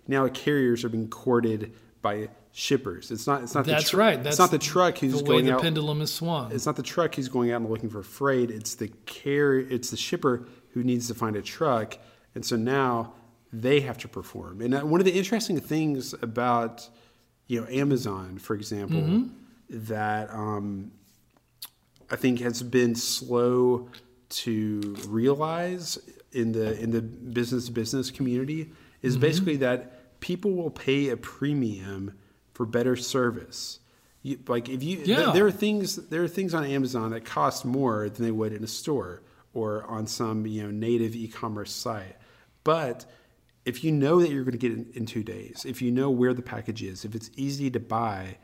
now 0.07 0.27
carriers 0.27 0.83
are 0.83 0.89
being 0.89 1.07
courted 1.09 1.73
by 2.01 2.29
shippers. 2.51 3.11
It's 3.11 3.27
not. 3.27 3.43
It's 3.43 3.53
not. 3.55 3.65
That's 3.65 3.85
the 3.85 3.89
tr- 3.91 3.97
right. 3.97 4.23
That's 4.23 4.33
it's 4.35 4.39
not 4.39 4.51
the 4.51 4.57
truck 4.57 4.97
who's 4.97 5.13
the 5.13 5.23
way 5.23 5.27
going 5.27 5.45
the 5.45 5.53
out. 5.55 5.61
pendulum 5.61 6.01
is 6.01 6.13
swung. 6.13 6.51
It's 6.51 6.65
not 6.65 6.75
the 6.75 6.83
truck 6.83 7.15
who's 7.15 7.29
going 7.29 7.51
out 7.51 7.61
and 7.61 7.69
looking 7.69 7.89
for 7.89 8.03
freight. 8.03 8.49
It's 8.51 8.75
the 8.75 8.89
carrier. 9.05 9.67
It's 9.69 9.89
the 9.91 9.97
shipper 9.97 10.47
who 10.73 10.83
needs 10.83 11.07
to 11.07 11.13
find 11.15 11.35
a 11.35 11.41
truck, 11.41 11.97
and 12.35 12.45
so 12.45 12.55
now 12.55 13.13
they 13.53 13.79
have 13.79 13.97
to 13.99 14.07
perform. 14.07 14.61
And 14.61 14.73
uh, 14.73 14.81
one 14.81 14.99
of 14.99 15.05
the 15.05 15.13
interesting 15.17 15.59
things 15.59 16.13
about 16.21 16.87
you 17.47 17.61
know 17.61 17.67
Amazon, 17.69 18.37
for 18.39 18.55
example, 18.55 18.99
Mm-hmm. 19.01 19.27
that 19.87 20.29
um, 20.31 20.91
I 22.11 22.15
think 22.15 22.39
has 22.41 22.61
been 22.63 22.95
slow 22.95 23.89
to 24.29 24.95
realize 25.07 25.97
in 26.31 26.51
the 26.51 26.79
in 26.79 26.91
the 26.91 27.01
business 27.01 27.65
to 27.67 27.71
business 27.71 28.11
community 28.11 28.71
is 29.01 29.13
Mm-hmm. 29.13 29.21
basically 29.21 29.55
that 29.57 30.19
people 30.19 30.51
will 30.53 30.71
pay 30.71 31.09
a 31.09 31.17
premium 31.17 32.17
for 32.53 32.65
better 32.65 32.95
service. 32.95 33.79
You, 34.23 34.39
like 34.47 34.67
if 34.69 34.81
you, 34.83 34.97
th- 34.97 35.07
Yeah. 35.07 35.31
there 35.33 35.45
are 35.45 35.51
things 35.51 35.95
there 36.09 36.23
are 36.23 36.27
things 36.27 36.53
on 36.53 36.65
Amazon 36.65 37.11
that 37.11 37.23
cost 37.23 37.63
more 37.65 38.09
than 38.09 38.25
they 38.25 38.31
would 38.31 38.51
in 38.53 38.63
a 38.63 38.67
store 38.67 39.21
or 39.53 39.83
on 39.85 40.07
some 40.07 40.45
you 40.47 40.63
know 40.63 40.71
native 40.71 41.15
e-commerce 41.15 41.71
site, 41.71 42.15
but 42.63 43.05
if 43.65 43.83
you 43.83 43.91
know 43.91 44.19
that 44.21 44.29
you're 44.31 44.43
going 44.43 44.53
to 44.53 44.57
get 44.57 44.71
it 44.71 44.95
in 44.95 45.05
two 45.05 45.23
days, 45.23 45.65
if 45.67 45.81
you 45.81 45.91
know 45.91 46.09
where 46.09 46.33
the 46.33 46.41
package 46.41 46.81
is, 46.83 47.03
if 47.05 47.13
it's 47.15 47.29
easy 47.35 47.69
to 47.69 47.79
buy, 47.81 48.37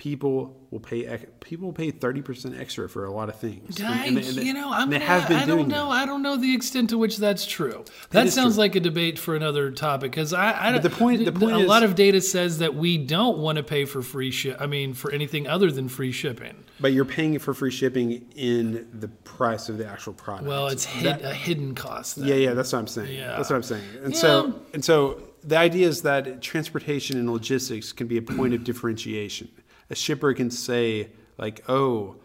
people 0.00 0.56
will 0.70 0.80
pay 0.80 1.18
people 1.40 1.66
will 1.66 1.74
pay 1.74 1.90
thirty 1.90 2.22
percent 2.22 2.58
extra 2.58 2.88
for 2.88 3.04
a 3.04 3.12
lot 3.12 3.28
of 3.28 3.34
things. 3.38 3.78
And- 3.78 3.86
I, 3.86 4.06
and 4.06 4.16
they- 4.16 4.26
and 4.28 4.36
you 4.38 4.54
know, 4.54 4.72
I'm 4.72 4.90
and 4.90 5.02
gonna, 5.02 5.36
I 5.36 5.44
don't 5.44 5.68
know. 5.68 5.90
that. 5.90 6.02
I 6.02 6.06
don't 6.06 6.22
know 6.22 6.38
the 6.38 6.54
extent 6.54 6.88
to 6.90 6.96
which 6.96 7.18
that's 7.18 7.44
true. 7.44 7.84
That 8.08 8.30
sounds 8.32 8.54
true. 8.54 8.60
like 8.62 8.74
a 8.76 8.80
debate 8.80 9.18
for 9.18 9.36
another 9.36 9.70
topic. 9.70 10.10
Because 10.12 10.32
I, 10.32 10.68
I 10.68 10.72
But 10.72 10.82
the 10.84 10.88
point- 10.88 11.22
the 11.26 11.32
point 11.32 11.54
a 11.54 11.58
is- 11.60 11.66
lot 11.68 11.82
of 11.82 11.96
data 11.96 12.22
says 12.22 12.58
that 12.60 12.74
we 12.74 12.96
don't 12.96 13.38
want 13.40 13.56
to 13.56 13.62
pay 13.62 13.84
for 13.84 14.00
free 14.00 14.30
ship. 14.30 14.56
I 14.58 14.66
mean, 14.66 14.94
for 14.94 15.12
anything 15.12 15.46
other 15.46 15.70
than 15.70 15.86
free 15.90 16.12
shipping. 16.12 16.54
But 16.80 16.94
you're 16.94 17.04
paying 17.04 17.38
for 17.38 17.52
free 17.52 17.70
shipping 17.70 18.24
in 18.34 18.88
the 18.98 19.08
price 19.08 19.68
of 19.68 19.76
the 19.76 19.86
actual 19.86 20.14
product. 20.14 20.48
Well, 20.48 20.68
it's 20.68 20.86
hid, 20.86 21.04
That- 21.20 21.22
a 21.30 21.34
hidden 21.34 21.74
cost. 21.74 22.16
Then. 22.16 22.26
Yeah, 22.26 22.36
yeah, 22.36 22.54
that's 22.54 22.72
what 22.72 22.78
I'm 22.78 22.86
saying. 22.86 23.14
Yeah. 23.14 23.36
That's 23.36 23.50
what 23.50 23.56
I'm 23.56 23.62
saying. 23.62 23.84
And 24.02 24.14
Yeah. 24.14 24.18
so 24.18 24.60
and 24.72 24.82
so 24.82 25.20
the 25.44 25.58
idea 25.58 25.88
is 25.88 26.00
that 26.02 26.40
transportation 26.40 27.18
and 27.18 27.30
logistics 27.30 27.92
can 27.92 28.06
be 28.06 28.16
a 28.16 28.22
point 28.22 28.54
of 28.54 28.64
differentiation. 28.64 29.48
A 29.90 29.94
shipper 29.94 30.32
can 30.34 30.50
say 30.50 31.10
like, 31.38 31.62
"Oh, 31.68 32.16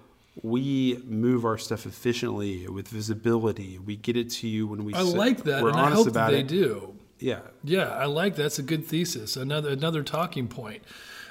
we 0.43 0.99
move 1.05 1.45
our 1.45 1.57
stuff 1.57 1.85
efficiently 1.85 2.67
with 2.67 2.87
visibility. 2.89 3.79
We 3.79 3.95
get 3.95 4.15
it 4.17 4.29
to 4.31 4.47
you 4.47 4.67
when 4.67 4.83
we 4.85 4.93
I 4.93 5.03
say- 5.03 5.17
like 5.17 5.43
that, 5.45 5.63
We're 5.63 5.69
and 5.69 5.77
I 5.79 5.83
honest 5.85 5.95
hope 5.97 6.05
that 6.05 6.11
about 6.11 6.31
they 6.31 6.39
it." 6.41 6.47
do. 6.47 6.93
Yeah. 7.19 7.39
Yeah, 7.63 7.87
I 7.89 8.05
like 8.05 8.35
that's 8.35 8.59
a 8.59 8.63
good 8.63 8.85
thesis. 8.85 9.37
Another 9.37 9.69
another 9.69 10.03
talking 10.03 10.47
point. 10.47 10.83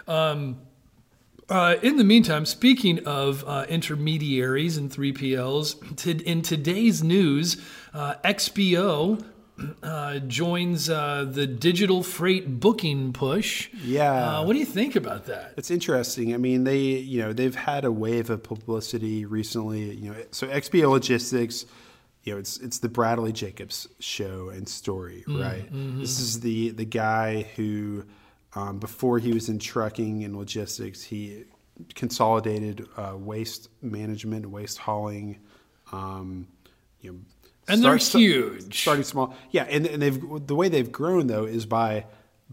Um, 0.08 0.56
uh, 1.48 1.76
in 1.82 1.98
the 1.98 2.04
meantime, 2.04 2.46
speaking 2.46 3.04
of 3.06 3.44
uh, 3.46 3.66
intermediaries 3.68 4.78
and 4.78 4.90
3PLs, 4.90 5.96
to, 5.98 6.22
in 6.24 6.40
today's 6.40 7.04
news, 7.04 7.58
uh, 7.92 8.14
XPO 8.24 9.22
uh, 9.82 10.18
joins 10.20 10.90
uh, 10.90 11.26
the 11.28 11.46
digital 11.46 12.02
freight 12.02 12.58
booking 12.60 13.12
push. 13.12 13.72
Yeah. 13.84 14.38
Uh, 14.38 14.44
what 14.44 14.54
do 14.54 14.58
you 14.58 14.64
think 14.64 14.96
about 14.96 15.26
that? 15.26 15.54
It's 15.56 15.70
interesting. 15.70 16.34
I 16.34 16.38
mean, 16.38 16.64
they 16.64 16.80
you 16.80 17.22
know 17.22 17.32
they've 17.32 17.54
had 17.54 17.84
a 17.84 17.92
wave 17.92 18.30
of 18.30 18.42
publicity 18.42 19.24
recently. 19.24 19.94
You 19.94 20.10
know, 20.10 20.16
so 20.32 20.48
XPO 20.48 20.90
Logistics, 20.90 21.66
you 22.24 22.32
know, 22.32 22.38
it's 22.38 22.58
it's 22.58 22.78
the 22.78 22.88
Bradley 22.88 23.32
Jacobs 23.32 23.88
show 24.00 24.48
and 24.48 24.68
story, 24.68 25.24
right? 25.28 25.68
This 25.70 26.18
is 26.18 26.40
the 26.40 26.70
the 26.70 26.84
guy 26.84 27.42
who, 27.56 28.04
um, 28.54 28.78
before 28.78 29.18
he 29.18 29.32
was 29.32 29.48
in 29.48 29.58
trucking 29.58 30.24
and 30.24 30.36
logistics, 30.36 31.02
he 31.02 31.44
consolidated 31.94 32.86
uh, 32.96 33.14
waste 33.16 33.68
management, 33.82 34.46
waste 34.46 34.78
hauling. 34.78 35.38
Um, 35.92 36.48
you 37.00 37.12
know, 37.12 37.18
And 37.68 37.82
they're 37.82 37.96
huge. 37.96 38.80
starting 38.82 39.04
small. 39.04 39.34
Yeah, 39.50 39.62
and, 39.64 39.86
and 39.86 40.02
they've 40.02 40.46
the 40.46 40.54
way 40.54 40.68
they've 40.68 40.90
grown 40.92 41.26
though 41.28 41.44
is 41.44 41.64
by 41.66 42.04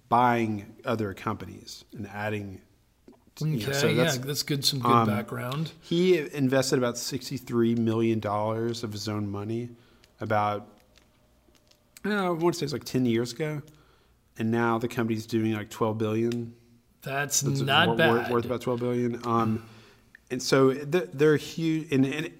buying 0.09 0.73
other 0.85 1.13
companies 1.13 1.83
and 1.93 2.07
adding. 2.07 2.61
you 3.39 3.45
know, 3.47 3.55
Okay, 3.63 3.73
so 3.73 3.87
yeah, 3.87 3.95
that's- 3.95 4.17
that's 4.19 4.43
good. 4.43 4.63
Some 4.63 4.79
good 4.79 4.91
um, 4.91 5.07
background. 5.07 5.71
He 5.81 6.17
invested 6.17 6.77
about 6.79 6.97
sixty-three 6.97 7.75
million 7.75 8.19
dollars 8.19 8.83
of 8.83 8.91
his 8.93 9.07
own 9.09 9.29
money, 9.29 9.69
about 10.21 10.67
I 12.05 12.09
know, 12.09 12.27
I 12.27 12.29
want 12.31 12.55
to 12.55 12.59
say 12.59 12.63
it's 12.65 12.73
like 12.73 12.83
ten 12.85 13.05
years 13.05 13.33
ago, 13.33 13.61
and 14.37 14.49
now 14.51 14.77
the 14.79 14.87
company's 14.87 15.25
doing 15.25 15.53
like 15.53 15.69
twelve 15.69 15.97
billion. 15.97 16.53
That's 17.03 17.43
It's 17.43 17.61
not 17.61 17.87
wor- 17.89 17.97
bad. 17.97 18.11
Worth, 18.13 18.29
worth 18.29 18.45
about 18.45 18.61
twelve 18.61 18.79
billion. 18.79 19.19
Um, 19.25 19.63
and 20.29 20.41
so 20.41 20.71
they're, 20.73 21.07
they're 21.07 21.35
huge. 21.37 21.91
And, 21.91 22.05
and 22.05 22.31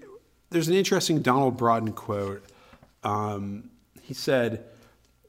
there's 0.50 0.68
an 0.68 0.74
interesting 0.74 1.20
Donald 1.20 1.56
Broughton 1.58 1.92
quote. 1.92 2.42
Um, 3.04 3.70
he 4.02 4.14
said, 4.14 4.64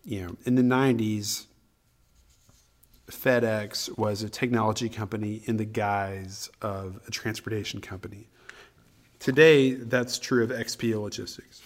you 0.03 0.21
know, 0.23 0.35
in 0.45 0.55
the 0.55 0.61
'90s, 0.61 1.45
FedEx 3.09 3.97
was 3.97 4.23
a 4.23 4.29
technology 4.29 4.89
company 4.89 5.41
in 5.45 5.57
the 5.57 5.65
guise 5.65 6.49
of 6.61 6.99
a 7.07 7.11
transportation 7.11 7.81
company. 7.81 8.27
Today, 9.19 9.71
that's 9.71 10.19
true 10.19 10.43
of 10.43 10.49
XPO 10.49 11.01
Logistics. 11.01 11.61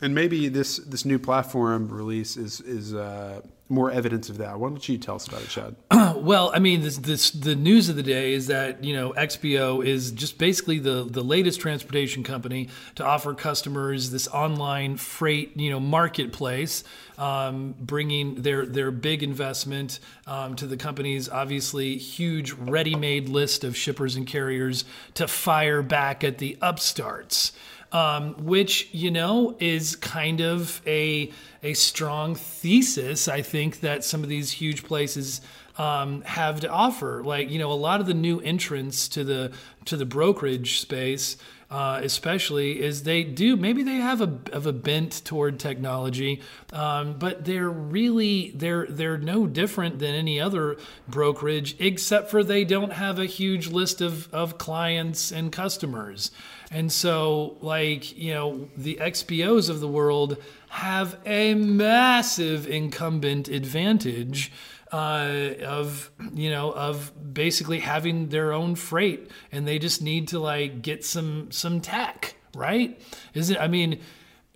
And 0.00 0.14
maybe 0.14 0.48
this 0.48 0.78
this 0.78 1.04
new 1.04 1.18
platform 1.18 1.88
release 1.88 2.36
is 2.36 2.60
is 2.60 2.94
uh, 2.94 3.42
more 3.68 3.90
evidence 3.90 4.30
of 4.30 4.38
that. 4.38 4.58
Why 4.58 4.68
don't 4.68 4.88
you 4.88 4.96
tell 4.98 5.16
us 5.16 5.26
about 5.26 5.42
it, 5.42 5.48
Chad? 5.48 5.76
Well, 6.18 6.50
I 6.52 6.58
mean, 6.58 6.80
this, 6.80 6.96
this 6.96 7.30
the 7.30 7.54
news 7.54 7.88
of 7.88 7.94
the 7.94 8.02
day 8.02 8.32
is 8.32 8.48
that 8.48 8.82
you 8.82 8.92
know 8.92 9.12
XPO 9.12 9.84
is 9.84 10.10
just 10.10 10.36
basically 10.36 10.78
the 10.78 11.04
the 11.08 11.22
latest 11.22 11.60
transportation 11.60 12.24
company 12.24 12.68
to 12.96 13.04
offer 13.04 13.34
customers 13.34 14.10
this 14.10 14.26
online 14.28 14.96
freight 14.96 15.56
you 15.56 15.70
know 15.70 15.78
marketplace, 15.78 16.82
um, 17.18 17.74
bringing 17.78 18.42
their 18.42 18.66
their 18.66 18.90
big 18.90 19.22
investment 19.22 20.00
um, 20.26 20.56
to 20.56 20.66
the 20.66 20.76
company's 20.76 21.28
obviously 21.28 21.96
huge 21.96 22.52
ready-made 22.52 23.28
list 23.28 23.62
of 23.62 23.76
shippers 23.76 24.16
and 24.16 24.26
carriers 24.26 24.84
to 25.14 25.28
fire 25.28 25.82
back 25.82 26.24
at 26.24 26.38
the 26.38 26.58
upstarts 26.60 27.52
um, 27.92 28.34
which 28.44 28.88
you 28.92 29.10
know 29.10 29.56
is 29.60 29.96
kind 29.96 30.40
of 30.40 30.82
a 30.86 31.32
a 31.62 31.74
strong 31.74 32.34
thesis. 32.34 33.28
I 33.28 33.42
think 33.42 33.80
that 33.80 34.04
some 34.04 34.22
of 34.22 34.28
these 34.28 34.52
huge 34.52 34.84
places 34.84 35.40
um, 35.76 36.22
have 36.22 36.60
to 36.60 36.68
offer. 36.68 37.22
Like 37.24 37.50
you 37.50 37.58
know, 37.58 37.70
a 37.70 37.74
lot 37.74 38.00
of 38.00 38.06
the 38.06 38.14
new 38.14 38.40
entrants 38.40 39.08
to 39.08 39.24
the 39.24 39.52
to 39.86 39.96
the 39.96 40.06
brokerage 40.06 40.80
space. 40.80 41.36
Uh, 41.70 42.00
especially 42.02 42.80
is 42.80 43.02
they 43.02 43.22
do 43.22 43.54
maybe 43.54 43.82
they 43.82 43.96
have 43.96 44.22
a 44.22 44.38
of 44.54 44.66
a 44.66 44.72
bent 44.72 45.22
toward 45.26 45.60
technology, 45.60 46.40
um, 46.72 47.12
but 47.18 47.44
they're 47.44 47.68
really 47.68 48.52
they're 48.54 48.86
they're 48.86 49.18
no 49.18 49.46
different 49.46 49.98
than 49.98 50.14
any 50.14 50.40
other 50.40 50.78
brokerage 51.08 51.76
except 51.78 52.30
for 52.30 52.42
they 52.42 52.64
don't 52.64 52.94
have 52.94 53.18
a 53.18 53.26
huge 53.26 53.68
list 53.68 54.00
of 54.00 54.32
of 54.32 54.56
clients 54.56 55.30
and 55.30 55.52
customers. 55.52 56.30
And 56.70 56.92
so, 56.92 57.56
like, 57.60 58.16
you 58.16 58.34
know, 58.34 58.68
the 58.76 58.96
XPOs 58.96 59.70
of 59.70 59.80
the 59.80 59.88
world 59.88 60.36
have 60.68 61.18
a 61.24 61.54
massive 61.54 62.66
incumbent 62.68 63.48
advantage 63.48 64.52
uh, 64.92 65.54
of, 65.64 66.10
you 66.32 66.50
know, 66.50 66.72
of 66.72 67.12
basically 67.34 67.80
having 67.80 68.28
their 68.28 68.52
own 68.52 68.74
freight, 68.74 69.30
and 69.52 69.66
they 69.66 69.78
just 69.78 70.02
need 70.02 70.28
to 70.28 70.38
like 70.38 70.82
get 70.82 71.04
some 71.04 71.50
some 71.50 71.80
tech, 71.80 72.36
right? 72.54 73.00
Is 73.34 73.50
it? 73.50 73.58
I 73.58 73.68
mean, 73.68 74.00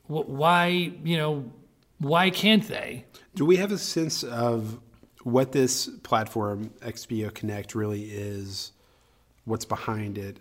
wh- 0.07 0.29
why, 0.29 0.93
you 1.05 1.17
know, 1.17 1.51
why 1.99 2.31
can't 2.31 2.67
they? 2.67 3.05
Do 3.35 3.45
we 3.45 3.57
have 3.57 3.73
a 3.73 3.79
sense 3.79 4.23
of 4.23 4.79
what 5.23 5.53
this 5.53 5.87
platform 6.03 6.71
XPO 6.81 7.35
Connect 7.35 7.75
really 7.75 8.05
is? 8.05 8.73
What's 9.45 9.65
behind 9.65 10.19
it? 10.19 10.39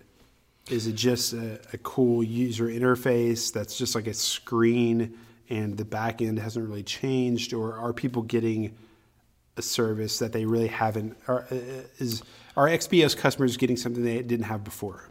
Is 0.69 0.87
it 0.87 0.93
just 0.93 1.33
a, 1.33 1.59
a 1.73 1.77
cool 1.79 2.23
user 2.23 2.67
interface 2.67 3.51
that's 3.51 3.77
just 3.77 3.95
like 3.95 4.07
a 4.07 4.13
screen 4.13 5.17
and 5.49 5.75
the 5.75 5.83
back 5.83 6.21
end 6.21 6.39
hasn't 6.39 6.67
really 6.67 6.83
changed, 6.83 7.53
or 7.53 7.77
are 7.77 7.91
people 7.91 8.21
getting 8.21 8.73
a 9.61 9.63
service 9.63 10.19
that 10.19 10.31
they 10.33 10.45
really 10.45 10.67
haven't? 10.67 11.15
Are, 11.27 11.45
uh, 11.51 11.55
is 11.99 12.23
are 12.57 12.67
XPO's 12.67 13.15
customers 13.15 13.57
getting 13.57 13.77
something 13.77 14.03
they 14.03 14.21
didn't 14.21 14.45
have 14.45 14.63
before? 14.63 15.07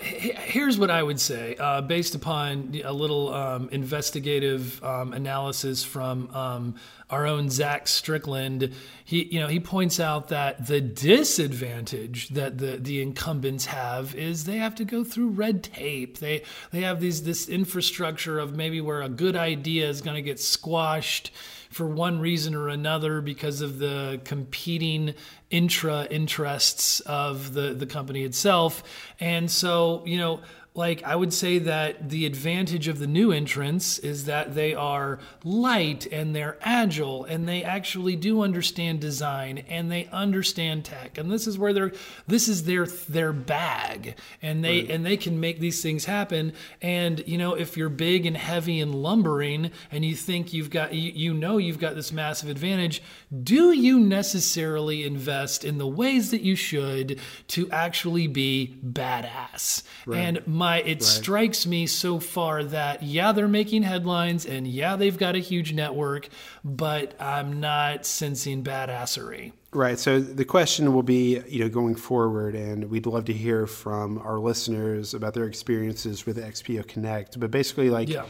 Here's 0.00 0.78
what 0.78 0.90
I 0.90 1.02
would 1.02 1.20
say, 1.20 1.54
uh, 1.56 1.82
based 1.82 2.14
upon 2.14 2.80
a 2.82 2.92
little 2.92 3.32
um, 3.34 3.68
investigative 3.70 4.82
um, 4.82 5.12
analysis 5.12 5.84
from 5.84 6.30
um, 6.34 6.74
our 7.08 7.26
own 7.26 7.50
Zach 7.50 7.86
Strickland. 7.86 8.72
He, 9.04 9.24
you 9.24 9.38
know, 9.38 9.46
he 9.46 9.60
points 9.60 10.00
out 10.00 10.28
that 10.28 10.66
the 10.66 10.80
disadvantage 10.80 12.30
that 12.30 12.58
the 12.58 12.78
the 12.78 13.00
incumbents 13.00 13.66
have 13.66 14.14
is 14.14 14.44
they 14.44 14.58
have 14.58 14.74
to 14.76 14.84
go 14.84 15.04
through 15.04 15.28
red 15.28 15.62
tape. 15.62 16.18
They 16.18 16.42
they 16.72 16.80
have 16.80 17.00
these 17.00 17.22
this 17.22 17.48
infrastructure 17.48 18.38
of 18.38 18.56
maybe 18.56 18.80
where 18.80 19.02
a 19.02 19.08
good 19.08 19.36
idea 19.36 19.88
is 19.88 20.00
going 20.00 20.16
to 20.16 20.22
get 20.22 20.40
squashed 20.40 21.30
for 21.70 21.86
one 21.86 22.18
reason 22.20 22.54
or 22.54 22.68
another 22.68 23.20
because 23.20 23.60
of 23.60 23.78
the 23.78 24.20
competing 24.24 25.14
intra 25.50 26.06
interests 26.10 27.00
of 27.00 27.52
the, 27.52 27.74
the 27.74 27.86
company 27.86 28.22
itself. 28.22 28.82
And 29.20 29.50
so, 29.50 30.02
you 30.06 30.16
know, 30.16 30.40
like 30.76 31.02
I 31.04 31.16
would 31.16 31.32
say 31.32 31.58
that 31.60 32.10
the 32.10 32.26
advantage 32.26 32.86
of 32.86 32.98
the 32.98 33.06
new 33.06 33.32
entrants 33.32 33.98
is 33.98 34.26
that 34.26 34.54
they 34.54 34.74
are 34.74 35.18
light 35.42 36.06
and 36.12 36.36
they're 36.36 36.58
agile 36.60 37.24
and 37.24 37.48
they 37.48 37.62
actually 37.62 38.14
do 38.14 38.42
understand 38.42 39.00
design 39.00 39.64
and 39.68 39.90
they 39.90 40.06
understand 40.12 40.84
tech 40.84 41.16
and 41.16 41.30
this 41.30 41.46
is 41.46 41.58
where 41.58 41.72
they're 41.72 41.92
this 42.26 42.48
is 42.48 42.64
their 42.64 42.86
their 42.86 43.32
bag 43.32 44.16
and 44.42 44.62
they 44.62 44.82
right. 44.82 44.90
and 44.90 45.06
they 45.06 45.16
can 45.16 45.40
make 45.40 45.60
these 45.60 45.82
things 45.82 46.04
happen 46.04 46.52
and 46.82 47.26
you 47.26 47.38
know 47.38 47.54
if 47.54 47.76
you're 47.76 47.88
big 47.88 48.26
and 48.26 48.36
heavy 48.36 48.80
and 48.80 48.94
lumbering 48.94 49.70
and 49.90 50.04
you 50.04 50.14
think 50.14 50.52
you've 50.52 50.70
got 50.70 50.92
you, 50.94 51.10
you 51.12 51.32
know 51.32 51.56
you've 51.56 51.78
got 51.78 51.94
this 51.94 52.12
massive 52.12 52.50
advantage 52.50 53.02
do 53.42 53.72
you 53.72 53.98
necessarily 53.98 55.04
invest 55.04 55.64
in 55.64 55.78
the 55.78 55.86
ways 55.86 56.30
that 56.30 56.42
you 56.42 56.54
should 56.54 57.18
to 57.48 57.70
actually 57.70 58.26
be 58.26 58.78
badass 58.84 59.82
right. 60.04 60.18
and 60.18 60.46
my 60.46 60.65
my 60.66 60.78
it 60.80 60.94
right. 60.94 61.02
strikes 61.02 61.64
me 61.64 61.86
so 61.86 62.18
far 62.18 62.64
that 62.64 63.00
yeah 63.00 63.30
they're 63.30 63.46
making 63.46 63.84
headlines 63.84 64.44
and 64.44 64.66
yeah 64.66 64.96
they've 64.96 65.16
got 65.16 65.36
a 65.36 65.38
huge 65.38 65.72
network 65.72 66.28
but 66.64 67.14
i'm 67.20 67.60
not 67.60 68.04
sensing 68.04 68.64
badassery 68.64 69.52
right 69.72 69.98
so 69.98 70.18
the 70.18 70.44
question 70.44 70.92
will 70.92 71.04
be 71.04 71.40
you 71.46 71.60
know 71.60 71.68
going 71.68 71.94
forward 71.94 72.56
and 72.56 72.90
we'd 72.90 73.06
love 73.06 73.24
to 73.24 73.32
hear 73.32 73.66
from 73.66 74.18
our 74.18 74.40
listeners 74.40 75.14
about 75.14 75.34
their 75.34 75.46
experiences 75.46 76.26
with 76.26 76.36
xpo 76.36 76.86
connect 76.88 77.38
but 77.38 77.50
basically 77.52 77.88
like 77.88 78.08
yeah. 78.08 78.24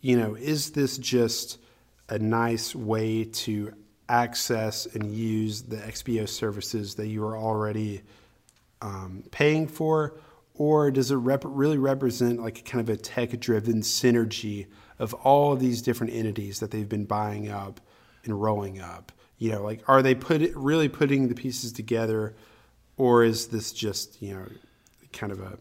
you 0.00 0.16
know 0.16 0.34
is 0.34 0.72
this 0.72 0.98
just 0.98 1.58
a 2.08 2.18
nice 2.18 2.74
way 2.74 3.24
to 3.24 3.72
access 4.08 4.86
and 4.86 5.14
use 5.14 5.62
the 5.62 5.76
xpo 5.76 6.28
services 6.28 6.96
that 6.96 7.06
you 7.06 7.24
are 7.24 7.36
already 7.36 8.02
um, 8.82 9.22
paying 9.30 9.68
for 9.68 10.18
or 10.58 10.90
does 10.90 11.10
it 11.10 11.16
rep- 11.16 11.44
really 11.44 11.78
represent 11.78 12.40
like 12.40 12.64
kind 12.64 12.80
of 12.80 12.94
a 12.94 12.96
tech 12.96 13.38
driven 13.40 13.80
synergy 13.80 14.66
of 14.98 15.14
all 15.14 15.52
of 15.52 15.60
these 15.60 15.82
different 15.82 16.12
entities 16.12 16.60
that 16.60 16.70
they've 16.70 16.88
been 16.88 17.04
buying 17.04 17.48
up 17.48 17.80
and 18.24 18.40
rolling 18.40 18.80
up 18.80 19.12
you 19.38 19.50
know 19.50 19.62
like 19.62 19.82
are 19.88 20.02
they 20.02 20.14
put 20.14 20.42
really 20.54 20.88
putting 20.88 21.28
the 21.28 21.34
pieces 21.34 21.72
together 21.72 22.34
or 22.96 23.24
is 23.24 23.48
this 23.48 23.72
just 23.72 24.20
you 24.22 24.34
know 24.34 24.46
kind 25.12 25.32
of 25.32 25.40
a 25.40 25.58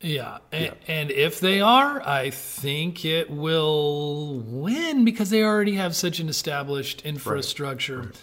yeah. 0.00 0.38
And, 0.52 0.64
yeah. 0.64 0.94
and 0.94 1.10
if 1.10 1.40
they 1.40 1.60
are, 1.60 2.06
I 2.06 2.30
think 2.30 3.04
it 3.04 3.30
will 3.30 4.38
win 4.40 5.04
because 5.04 5.30
they 5.30 5.42
already 5.42 5.74
have 5.76 5.96
such 5.96 6.20
an 6.20 6.28
established 6.28 7.02
infrastructure. 7.02 7.98
Right. 7.98 8.06
Right. 8.06 8.20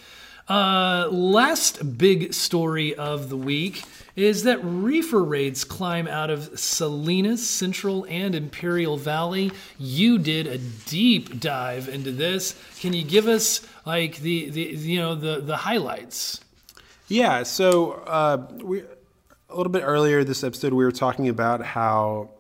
Uh, 0.49 1.08
last 1.10 1.97
big 1.97 2.34
story 2.34 2.93
of 2.95 3.29
the 3.29 3.38
week 3.38 3.84
is 4.15 4.43
that 4.43 4.63
reefer 4.63 5.23
raids 5.23 5.63
climb 5.63 6.08
out 6.08 6.29
of 6.29 6.60
Salinas, 6.60 7.47
Central, 7.47 8.06
and 8.10 8.36
Imperial 8.36 8.97
Valley. 8.97 9.51
You 9.79 10.19
did 10.19 10.45
a 10.45 10.58
deep 10.58 11.39
dive 11.39 11.88
into 11.88 12.12
this. 12.12 12.60
Can 12.79 12.93
you 12.93 13.03
give 13.03 13.27
us 13.27 13.65
like 13.86 14.17
the, 14.17 14.49
the 14.49 14.62
you 14.62 14.99
know 14.99 15.15
the 15.15 15.39
the 15.39 15.58
highlights? 15.58 16.41
Yeah. 17.08 17.43
So 17.43 17.93
uh, 18.06 18.45
we 18.62 18.84
a 19.49 19.56
little 19.56 19.71
bit 19.71 19.84
earlier 19.84 20.23
this 20.23 20.43
episode 20.43 20.73
we 20.73 20.84
were 20.84 20.91
talking 20.91 21.29
about 21.29 21.63
how 21.63 22.32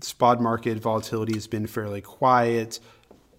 spot 0.00 0.40
market 0.40 0.78
volatility 0.78 1.34
has 1.34 1.46
been 1.46 1.66
fairly 1.66 2.00
quiet, 2.00 2.80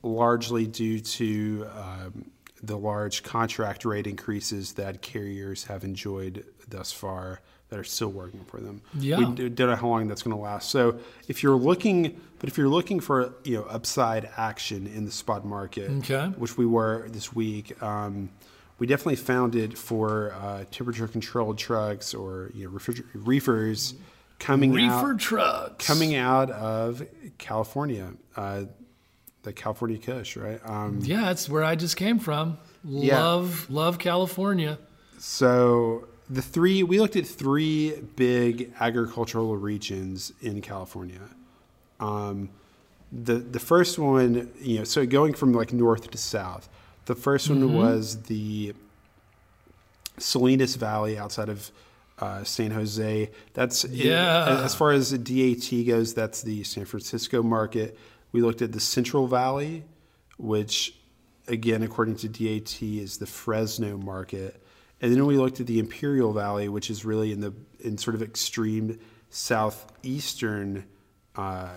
largely 0.01 0.65
due 0.65 0.99
to 0.99 1.67
um, 1.75 2.31
the 2.65 2.77
large 2.77 3.23
contract 3.23 3.85
rate 3.85 4.07
increases 4.07 4.73
that 4.73 5.01
carriers 5.01 5.65
have 5.65 5.83
enjoyed 5.83 6.45
thus 6.67 6.91
far 6.91 7.41
that 7.69 7.79
are 7.79 7.83
still 7.83 8.09
working 8.09 8.43
for 8.45 8.59
them. 8.59 8.81
Yeah. 8.93 9.17
We 9.17 9.49
don't 9.49 9.69
know 9.69 9.75
how 9.75 9.87
long 9.87 10.07
that's 10.07 10.21
going 10.21 10.35
to 10.35 10.41
last. 10.41 10.69
So 10.69 10.99
if 11.27 11.43
you're 11.43 11.55
looking, 11.55 12.19
but 12.39 12.49
if 12.49 12.57
you're 12.57 12.69
looking 12.69 12.99
for 12.99 13.33
you 13.43 13.57
know 13.57 13.63
upside 13.63 14.29
action 14.37 14.87
in 14.87 15.05
the 15.05 15.11
spot 15.11 15.45
market, 15.45 15.89
okay. 15.99 16.27
which 16.37 16.57
we 16.57 16.65
were 16.65 17.07
this 17.09 17.33
week, 17.33 17.81
um, 17.81 18.29
we 18.77 18.87
definitely 18.87 19.15
found 19.15 19.55
it 19.55 19.77
for 19.77 20.33
uh, 20.33 20.65
temperature 20.71 21.07
controlled 21.07 21.57
trucks 21.57 22.13
or 22.13 22.51
you 22.53 22.65
know 22.65 22.79
reefers 23.13 23.95
coming 24.39 24.73
reefer 24.73 25.13
out, 25.13 25.19
trucks 25.19 25.87
coming 25.87 26.15
out 26.15 26.51
of 26.51 27.05
California. 27.37 28.13
Uh, 28.35 28.65
the 29.45 29.53
California 29.53 29.97
Kush, 29.97 30.35
right? 30.35 30.59
Um, 30.65 30.99
yeah, 31.01 31.21
that's 31.21 31.47
where 31.47 31.63
I 31.63 31.75
just 31.75 31.95
came 31.95 32.19
from. 32.19 32.57
Love, 32.83 33.67
yeah. 33.69 33.75
love 33.75 33.97
California. 33.97 34.77
So 35.17 36.07
the 36.29 36.41
three 36.41 36.83
we 36.83 36.99
looked 36.99 37.15
at 37.15 37.25
three 37.25 37.95
big 38.15 38.73
agricultural 38.79 39.55
regions 39.55 40.33
in 40.41 40.61
California. 40.61 41.21
Um, 41.99 42.49
the 43.11 43.35
the 43.35 43.59
first 43.59 43.97
one, 43.97 44.51
you 44.59 44.79
know, 44.79 44.83
so 44.83 45.05
going 45.05 45.33
from 45.33 45.53
like 45.53 45.71
north 45.71 46.11
to 46.11 46.17
south. 46.17 46.67
The 47.05 47.15
1st 47.15 47.49
mm-hmm. 47.49 47.65
one 47.65 47.75
was 47.75 48.23
the 48.23 48.73
Salinas 50.17 50.75
Valley 50.75 51.17
outside 51.17 51.49
of 51.49 51.71
uh, 52.19 52.43
San 52.43 52.71
Jose. 52.71 53.29
That's 53.53 53.85
yeah. 53.85 54.63
as 54.63 54.73
far 54.73 54.91
as 54.91 55.11
the 55.11 55.17
DAT 55.17 55.85
goes, 55.87 56.13
that's 56.13 56.41
the 56.41 56.63
San 56.63 56.85
Francisco 56.85 57.43
market. 57.43 57.97
We 58.35 58.41
looked 58.41 58.61
at 58.61 58.73
the 58.73 58.81
Central 58.81 59.27
Valley, 59.27 59.85
which, 60.37 60.93
again, 61.47 61.83
according 61.83 62.17
to 62.17 62.27
DAT, 62.27 62.83
is 62.83 63.17
the 63.17 63.25
Fresno 63.25 63.97
market. 63.97 64.61
And 64.99 65.13
then 65.13 65.25
we 65.25 65.37
looked 65.37 65.61
at 65.61 65.67
the 65.67 65.79
Imperial 65.79 66.33
Valley, 66.33 66.67
which 66.67 66.89
is 66.89 67.05
really 67.05 67.31
in 67.31 67.39
the 67.39 67.53
in 67.79 67.97
sort 67.97 68.13
of 68.13 68.21
extreme 68.21 68.99
southeastern 69.29 70.83
uh, 71.37 71.75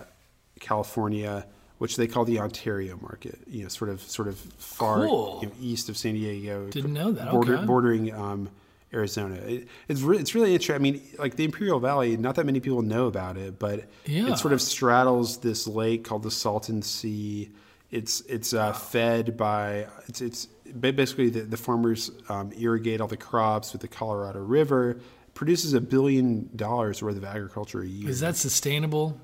California, 0.59 1.47
which 1.77 1.95
they 1.95 2.07
call 2.07 2.25
the 2.25 2.39
Ontario 2.39 2.99
market. 3.01 3.39
You 3.47 3.63
know, 3.63 3.69
sort 3.69 3.89
of 3.89 4.01
sort 4.01 4.27
of 4.27 4.37
far 4.37 5.05
cool. 5.05 5.49
east 5.61 5.87
of 5.87 5.95
San 5.95 6.15
Diego. 6.15 6.67
Didn't 6.67 6.91
know 6.91 7.13
that. 7.13 7.31
Border, 7.31 7.55
okay. 7.55 7.65
Bordering 7.65 8.13
um, 8.13 8.49
Arizona. 8.93 9.35
It, 9.35 9.67
it's 9.87 10.01
re- 10.01 10.17
it's 10.17 10.33
really 10.33 10.53
interesting. 10.53 10.75
I 10.75 10.79
mean, 10.79 11.01
like 11.17 11.35
the 11.35 11.45
Imperial 11.45 11.79
Valley, 11.79 12.17
not 12.17 12.35
that 12.35 12.45
many 12.45 12.59
people 12.59 12.81
know 12.81 13.07
about 13.07 13.37
it, 13.37 13.59
but 13.59 13.85
yeah. 14.05 14.31
it 14.31 14.37
sort 14.37 14.53
of 14.53 14.61
straddles 14.61 15.37
this 15.37 15.67
lake 15.67 16.03
called 16.03 16.23
the 16.23 16.31
Salton 16.31 16.81
Sea. 16.81 17.51
It's 17.91 18.21
it's 18.21 18.53
uh, 18.53 18.73
fed 18.73 19.37
by 19.37 19.87
it's 20.07 20.21
it's 20.21 20.45
basically 20.79 21.29
the, 21.29 21.41
the 21.41 21.57
farmers 21.57 22.11
um, 22.29 22.51
irrigate 22.53 23.01
all 23.01 23.07
the 23.07 23.17
crops 23.17 23.73
with 23.73 23.81
the 23.81 23.87
Colorado 23.87 24.39
River. 24.39 24.99
Produces 25.35 25.73
a 25.73 25.81
billion 25.81 26.49
dollars 26.55 27.01
worth 27.01 27.15
of 27.15 27.23
agriculture 27.23 27.81
a 27.81 27.87
year. 27.87 28.09
Is 28.09 28.19
that 28.19 28.35
sustainable? 28.35 29.19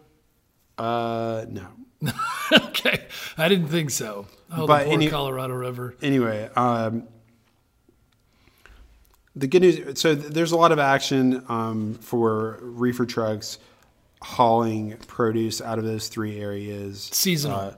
Uh, 0.77 1.45
no. 1.49 1.67
okay, 2.51 3.05
I 3.37 3.49
didn't 3.49 3.67
think 3.67 3.89
so. 3.89 4.27
Oh, 4.51 4.67
but 4.67 4.79
the 4.79 4.85
poor 4.85 4.93
any, 4.93 5.09
Colorado 5.09 5.53
River. 5.53 5.95
Anyway, 6.01 6.49
um, 6.55 7.07
the 9.35 9.47
good 9.47 9.61
news 9.61 9.99
so 9.99 10.15
there's 10.15 10.51
a 10.51 10.57
lot 10.57 10.71
of 10.71 10.79
action 10.79 11.43
um, 11.49 11.95
for 11.95 12.59
reefer 12.61 13.05
trucks 13.05 13.59
hauling 14.21 14.97
produce 15.07 15.61
out 15.61 15.77
of 15.77 15.83
those 15.83 16.07
three 16.07 16.39
areas. 16.39 17.09
Seasonal. 17.11 17.57
Uh, 17.57 17.73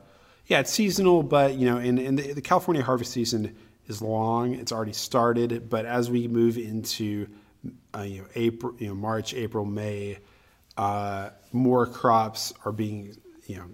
yeah 0.46 0.60
it's 0.60 0.72
seasonal 0.72 1.24
but 1.24 1.56
you 1.56 1.70
know 1.70 1.78
and, 1.78 2.00
and 2.00 2.18
the, 2.18 2.34
the, 2.34 2.42
california 2.42 2.84
harvest 2.84 3.12
season 3.12 3.56
is 3.88 4.02
long. 4.02 4.54
It's 4.54 4.72
already 4.72 4.94
started 4.94 5.70
but 5.70 5.86
as 5.86 6.10
we 6.10 6.28
move 6.28 6.58
into 6.58 7.28
uh, 7.96 8.02
you 8.02 8.22
know 8.22 8.28
april 8.36 8.76
you 8.78 8.88
know 8.88 8.96
march 8.96 9.34
april 9.34 9.66
may 9.66 10.20
uh, 10.78 11.32
more 11.52 11.88
crops 11.88 12.54
are 12.66 12.72
being 12.72 13.16
you 13.48 13.58
know 13.58 13.66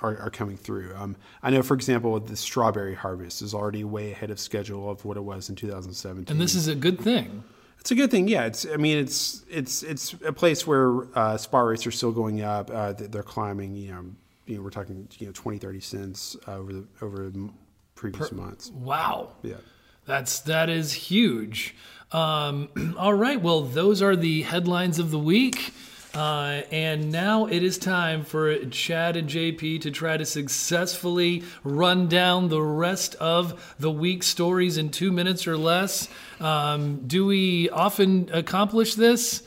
are, 0.00 0.16
are 0.18 0.30
coming 0.30 0.56
through. 0.56 0.92
Um, 0.96 1.16
I 1.42 1.50
know, 1.50 1.62
for 1.62 1.74
example, 1.74 2.18
the 2.20 2.36
strawberry 2.36 2.94
harvest 2.94 3.42
is 3.42 3.54
already 3.54 3.84
way 3.84 4.12
ahead 4.12 4.30
of 4.30 4.38
schedule 4.38 4.90
of 4.90 5.04
what 5.04 5.16
it 5.16 5.24
was 5.24 5.48
in 5.48 5.56
2017. 5.56 6.32
And 6.32 6.40
this 6.40 6.54
is 6.54 6.68
a 6.68 6.74
good 6.74 7.00
thing. 7.00 7.42
It's 7.80 7.90
a 7.90 7.94
good 7.94 8.10
thing, 8.10 8.28
yeah. 8.28 8.46
It's, 8.46 8.66
I 8.66 8.76
mean, 8.76 8.98
it's 8.98 9.44
it's 9.48 9.82
it's 9.82 10.14
a 10.24 10.32
place 10.32 10.66
where 10.66 11.04
uh, 11.16 11.36
spot 11.36 11.64
rates 11.64 11.86
are 11.86 11.92
still 11.92 12.12
going 12.12 12.42
up. 12.42 12.70
Uh, 12.70 12.92
they're 12.92 13.22
climbing, 13.22 13.76
you 13.76 13.92
know, 13.92 14.04
you 14.46 14.56
know 14.56 14.62
we're 14.62 14.70
talking 14.70 15.08
you 15.18 15.26
know 15.26 15.32
20, 15.32 15.58
30 15.58 15.80
cents 15.80 16.36
uh, 16.46 16.56
over 16.56 16.72
the 16.72 16.86
over 17.00 17.24
m- 17.26 17.54
previous 17.94 18.32
months. 18.32 18.70
Wow. 18.70 19.30
Yeah. 19.42 19.54
That's 20.06 20.40
that 20.40 20.70
is 20.70 20.92
huge. 20.92 21.76
Um, 22.12 22.68
all 22.98 23.14
right, 23.14 23.40
well, 23.40 23.60
those 23.60 24.02
are 24.02 24.16
the 24.16 24.42
headlines 24.42 24.98
of 24.98 25.10
the 25.10 25.18
week. 25.18 25.72
Uh, 26.14 26.62
and 26.72 27.12
now 27.12 27.46
it 27.46 27.62
is 27.62 27.76
time 27.76 28.24
for 28.24 28.56
Chad 28.66 29.16
and 29.16 29.28
JP 29.28 29.82
to 29.82 29.90
try 29.90 30.16
to 30.16 30.24
successfully 30.24 31.42
run 31.62 32.08
down 32.08 32.48
the 32.48 32.62
rest 32.62 33.14
of 33.16 33.74
the 33.78 33.90
week's 33.90 34.26
stories 34.26 34.78
in 34.78 34.90
two 34.90 35.12
minutes 35.12 35.46
or 35.46 35.56
less. 35.56 36.08
Um, 36.40 37.06
do 37.06 37.26
we 37.26 37.68
often 37.70 38.30
accomplish 38.32 38.94
this? 38.94 39.42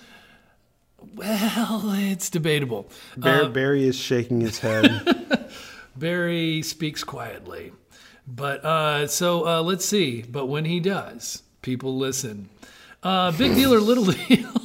Well, 1.15 1.82
it's 1.95 2.30
debatable. 2.30 2.89
Bar- 3.17 3.50
Barry 3.50 3.88
is 3.88 3.95
shaking 3.95 4.41
his 4.41 4.60
head. 4.60 5.50
Barry 5.95 6.62
speaks 6.62 7.04
quietly. 7.04 7.74
But 8.28 8.63
uh, 8.63 9.08
so 9.08 9.47
uh, 9.47 9.62
let's 9.62 9.86
see. 9.86 10.21
But 10.21 10.45
when 10.45 10.65
he 10.65 10.80
does, 10.80 11.41
people 11.62 11.97
listen. 11.97 12.50
Uh, 13.04 13.32
big 13.32 13.56
deal 13.56 13.74
or 13.74 13.80
little 13.80 14.06
deal? 14.28 14.61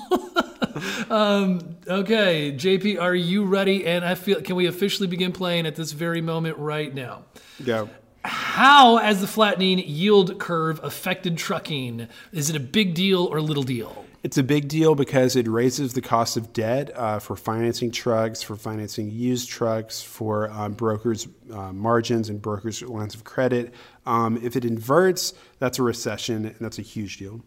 Um, 1.10 1.76
okay, 1.86 2.52
JP, 2.52 3.00
are 3.00 3.14
you 3.14 3.44
ready? 3.44 3.86
And 3.86 4.04
I 4.04 4.14
feel 4.14 4.40
can 4.40 4.56
we 4.56 4.66
officially 4.66 5.06
begin 5.06 5.32
playing 5.32 5.66
at 5.66 5.76
this 5.76 5.92
very 5.92 6.20
moment 6.20 6.58
right 6.58 6.94
now? 6.94 7.24
Go. 7.64 7.88
How 8.24 8.96
has 8.96 9.20
the 9.20 9.28
flattening 9.28 9.78
yield 9.78 10.40
curve 10.40 10.80
affected 10.82 11.38
trucking? 11.38 12.08
Is 12.32 12.50
it 12.50 12.56
a 12.56 12.60
big 12.60 12.94
deal 12.94 13.24
or 13.24 13.40
little 13.40 13.62
deal? 13.62 14.04
It's 14.26 14.38
a 14.38 14.42
big 14.42 14.66
deal 14.66 14.96
because 14.96 15.36
it 15.36 15.46
raises 15.46 15.92
the 15.92 16.02
cost 16.02 16.36
of 16.36 16.52
debt 16.52 16.90
uh, 16.96 17.20
for 17.20 17.36
financing 17.36 17.92
trucks, 17.92 18.42
for 18.42 18.56
financing 18.56 19.08
used 19.08 19.48
trucks, 19.48 20.02
for 20.02 20.50
um, 20.50 20.72
brokers' 20.72 21.28
uh, 21.52 21.72
margins 21.72 22.28
and 22.28 22.42
brokers' 22.42 22.82
lines 22.82 23.14
of 23.14 23.22
credit. 23.22 23.72
Um, 24.04 24.36
if 24.42 24.56
it 24.56 24.64
inverts, 24.64 25.32
that's 25.60 25.78
a 25.78 25.84
recession, 25.84 26.46
and 26.46 26.56
that's 26.58 26.80
a 26.80 26.82
huge 26.82 27.18
deal. 27.18 27.44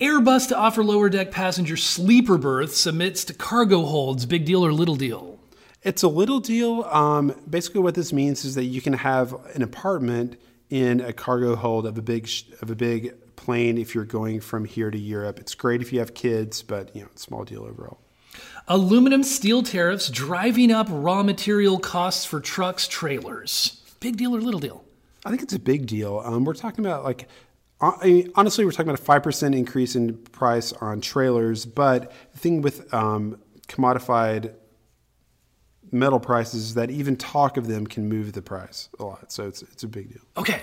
Airbus 0.00 0.48
to 0.48 0.56
offer 0.56 0.82
lower 0.82 1.10
deck 1.10 1.30
passenger 1.30 1.76
sleeper 1.76 2.38
berths 2.38 2.86
amidst 2.86 3.36
cargo 3.36 3.82
holds. 3.82 4.24
Big 4.24 4.46
deal 4.46 4.64
or 4.64 4.72
little 4.72 4.96
deal? 4.96 5.38
It's 5.82 6.02
a 6.02 6.08
little 6.08 6.40
deal. 6.40 6.84
Um, 6.84 7.34
basically, 7.48 7.82
what 7.82 7.94
this 7.94 8.10
means 8.10 8.46
is 8.46 8.54
that 8.54 8.64
you 8.64 8.80
can 8.80 8.94
have 8.94 9.34
an 9.54 9.62
apartment 9.62 10.40
in 10.70 11.02
a 11.02 11.12
cargo 11.12 11.54
hold 11.54 11.84
of 11.84 11.98
a 11.98 12.02
big 12.02 12.26
sh- 12.26 12.44
of 12.62 12.70
a 12.70 12.74
big 12.74 13.14
plane 13.36 13.76
if 13.76 13.94
you're 13.94 14.06
going 14.06 14.40
from 14.40 14.64
here 14.64 14.90
to 14.90 14.98
Europe. 14.98 15.38
It's 15.38 15.54
great 15.54 15.82
if 15.82 15.92
you 15.92 15.98
have 15.98 16.14
kids, 16.14 16.62
but 16.62 16.96
you 16.96 17.02
know, 17.02 17.08
small 17.14 17.44
deal 17.44 17.64
overall. 17.64 17.98
Aluminum 18.68 19.22
steel 19.22 19.62
tariffs 19.62 20.08
driving 20.08 20.72
up 20.72 20.86
raw 20.90 21.22
material 21.22 21.78
costs 21.78 22.24
for 22.24 22.40
trucks, 22.40 22.88
trailers. 22.88 23.82
Big 24.00 24.16
deal 24.16 24.34
or 24.34 24.40
little 24.40 24.60
deal? 24.60 24.82
I 25.26 25.28
think 25.28 25.42
it's 25.42 25.52
a 25.52 25.58
big 25.58 25.86
deal. 25.86 26.22
Um, 26.24 26.46
we're 26.46 26.54
talking 26.54 26.86
about 26.86 27.04
like, 27.04 27.28
honestly, 27.80 28.64
we're 28.64 28.72
talking 28.72 28.88
about 28.88 29.00
a 29.00 29.02
five 29.02 29.22
percent 29.22 29.54
increase 29.54 29.96
in 29.96 30.16
price 30.16 30.72
on 30.74 31.00
trailers. 31.00 31.66
But 31.66 32.12
the 32.32 32.38
thing 32.38 32.62
with 32.62 32.92
um, 32.92 33.40
commodified 33.68 34.54
metal 35.92 36.20
prices 36.20 36.62
is 36.62 36.74
that 36.74 36.90
even 36.90 37.16
talk 37.16 37.56
of 37.56 37.66
them 37.66 37.86
can 37.86 38.08
move 38.08 38.32
the 38.32 38.42
price 38.42 38.88
a 38.98 39.04
lot. 39.04 39.32
So 39.32 39.46
it's 39.46 39.62
it's 39.62 39.82
a 39.82 39.88
big 39.88 40.12
deal. 40.12 40.22
Okay. 40.36 40.62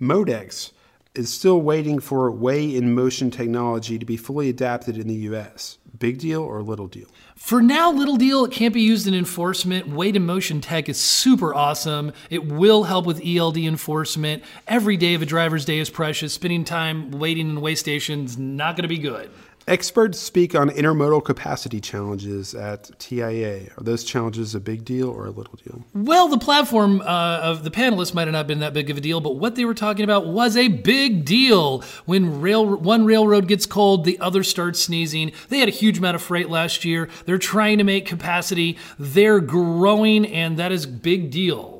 Modex 0.00 0.72
is 1.14 1.32
still 1.32 1.60
waiting 1.60 1.98
for 1.98 2.30
weigh 2.30 2.74
in 2.74 2.94
motion 2.94 3.30
technology 3.30 3.98
to 3.98 4.06
be 4.06 4.16
fully 4.16 4.48
adapted 4.48 4.96
in 4.96 5.08
the 5.08 5.14
US. 5.14 5.78
Big 5.98 6.18
deal 6.18 6.42
or 6.42 6.62
little 6.62 6.86
deal? 6.86 7.08
For 7.34 7.62
now, 7.62 7.90
little 7.90 8.16
deal, 8.16 8.44
it 8.44 8.52
can't 8.52 8.74
be 8.74 8.82
used 8.82 9.06
in 9.06 9.14
enforcement. 9.14 9.88
Weight 9.88 10.16
in 10.16 10.26
motion 10.26 10.60
tech 10.60 10.88
is 10.88 11.00
super 11.00 11.54
awesome. 11.54 12.12
It 12.30 12.46
will 12.46 12.84
help 12.84 13.06
with 13.06 13.22
ELD 13.24 13.58
enforcement. 13.58 14.44
Every 14.66 14.96
day 14.96 15.14
of 15.14 15.22
a 15.22 15.26
driver's 15.26 15.64
day 15.64 15.78
is 15.78 15.90
precious. 15.90 16.32
Spending 16.34 16.64
time 16.64 17.10
waiting 17.10 17.48
in 17.48 17.54
the 17.54 17.60
weigh 17.60 17.74
station 17.74 18.24
is 18.24 18.38
not 18.38 18.76
going 18.76 18.82
to 18.82 18.88
be 18.88 18.98
good. 18.98 19.30
Experts 19.68 20.18
speak 20.18 20.54
on 20.54 20.70
intermodal 20.70 21.22
capacity 21.22 21.78
challenges 21.78 22.54
at 22.54 22.90
TIA. 22.98 23.70
Are 23.76 23.84
those 23.84 24.02
challenges 24.02 24.54
a 24.54 24.60
big 24.60 24.82
deal 24.82 25.10
or 25.10 25.26
a 25.26 25.30
little 25.30 25.58
deal? 25.62 25.84
Well, 25.92 26.28
the 26.28 26.38
platform 26.38 27.02
uh, 27.02 27.40
of 27.42 27.64
the 27.64 27.70
panelists 27.70 28.14
might 28.14 28.26
have 28.26 28.32
not 28.32 28.46
been 28.46 28.60
that 28.60 28.72
big 28.72 28.88
of 28.88 28.96
a 28.96 29.00
deal, 29.02 29.20
but 29.20 29.36
what 29.36 29.56
they 29.56 29.66
were 29.66 29.74
talking 29.74 30.04
about 30.04 30.26
was 30.26 30.56
a 30.56 30.68
big 30.68 31.26
deal. 31.26 31.82
When 32.06 32.40
rail, 32.40 32.78
one 32.78 33.04
railroad 33.04 33.46
gets 33.46 33.66
cold, 33.66 34.04
the 34.06 34.18
other 34.20 34.42
starts 34.42 34.80
sneezing. 34.80 35.32
They 35.50 35.58
had 35.58 35.68
a 35.68 35.72
huge 35.72 35.98
amount 35.98 36.14
of 36.14 36.22
freight 36.22 36.48
last 36.48 36.86
year. 36.86 37.10
They're 37.26 37.36
trying 37.36 37.76
to 37.76 37.84
make 37.84 38.06
capacity. 38.06 38.78
They're 38.98 39.40
growing, 39.40 40.26
and 40.26 40.58
that 40.58 40.72
is 40.72 40.86
big 40.86 41.30
deal. 41.30 41.77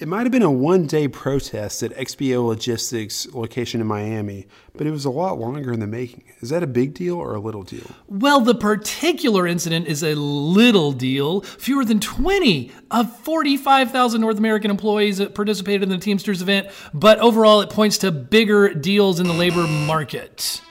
It 0.00 0.08
might 0.08 0.22
have 0.22 0.32
been 0.32 0.40
a 0.40 0.50
one 0.50 0.86
day 0.86 1.08
protest 1.08 1.82
at 1.82 1.94
XPO 1.94 2.46
Logistics 2.46 3.26
location 3.34 3.82
in 3.82 3.86
Miami, 3.86 4.46
but 4.74 4.86
it 4.86 4.92
was 4.92 5.04
a 5.04 5.10
lot 5.10 5.38
longer 5.38 5.74
in 5.74 5.80
the 5.80 5.86
making. 5.86 6.24
Is 6.40 6.48
that 6.48 6.62
a 6.62 6.66
big 6.66 6.94
deal 6.94 7.16
or 7.16 7.34
a 7.34 7.38
little 7.38 7.62
deal? 7.62 7.84
Well, 8.08 8.40
the 8.40 8.54
particular 8.54 9.46
incident 9.46 9.88
is 9.88 10.02
a 10.02 10.14
little 10.14 10.92
deal. 10.92 11.42
Fewer 11.42 11.84
than 11.84 12.00
20 12.00 12.72
of 12.90 13.14
45,000 13.18 14.22
North 14.22 14.38
American 14.38 14.70
employees 14.70 15.22
participated 15.34 15.82
in 15.82 15.90
the 15.90 15.98
Teamsters 15.98 16.40
event, 16.40 16.68
but 16.94 17.18
overall 17.18 17.60
it 17.60 17.68
points 17.68 17.98
to 17.98 18.10
bigger 18.10 18.72
deals 18.72 19.20
in 19.20 19.26
the 19.26 19.34
labor 19.34 19.66
market. 19.66 20.62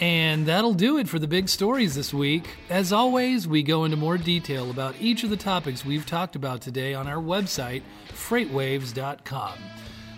And 0.00 0.46
that'll 0.46 0.74
do 0.74 0.98
it 0.98 1.08
for 1.08 1.18
the 1.18 1.28
big 1.28 1.48
stories 1.48 1.94
this 1.94 2.12
week. 2.12 2.48
As 2.68 2.92
always, 2.92 3.46
we 3.46 3.62
go 3.62 3.84
into 3.84 3.96
more 3.96 4.18
detail 4.18 4.70
about 4.70 4.96
each 5.00 5.22
of 5.22 5.30
the 5.30 5.36
topics 5.36 5.84
we've 5.84 6.04
talked 6.06 6.34
about 6.34 6.60
today 6.60 6.94
on 6.94 7.06
our 7.06 7.22
website, 7.22 7.82
freightwaves.com. 8.08 9.54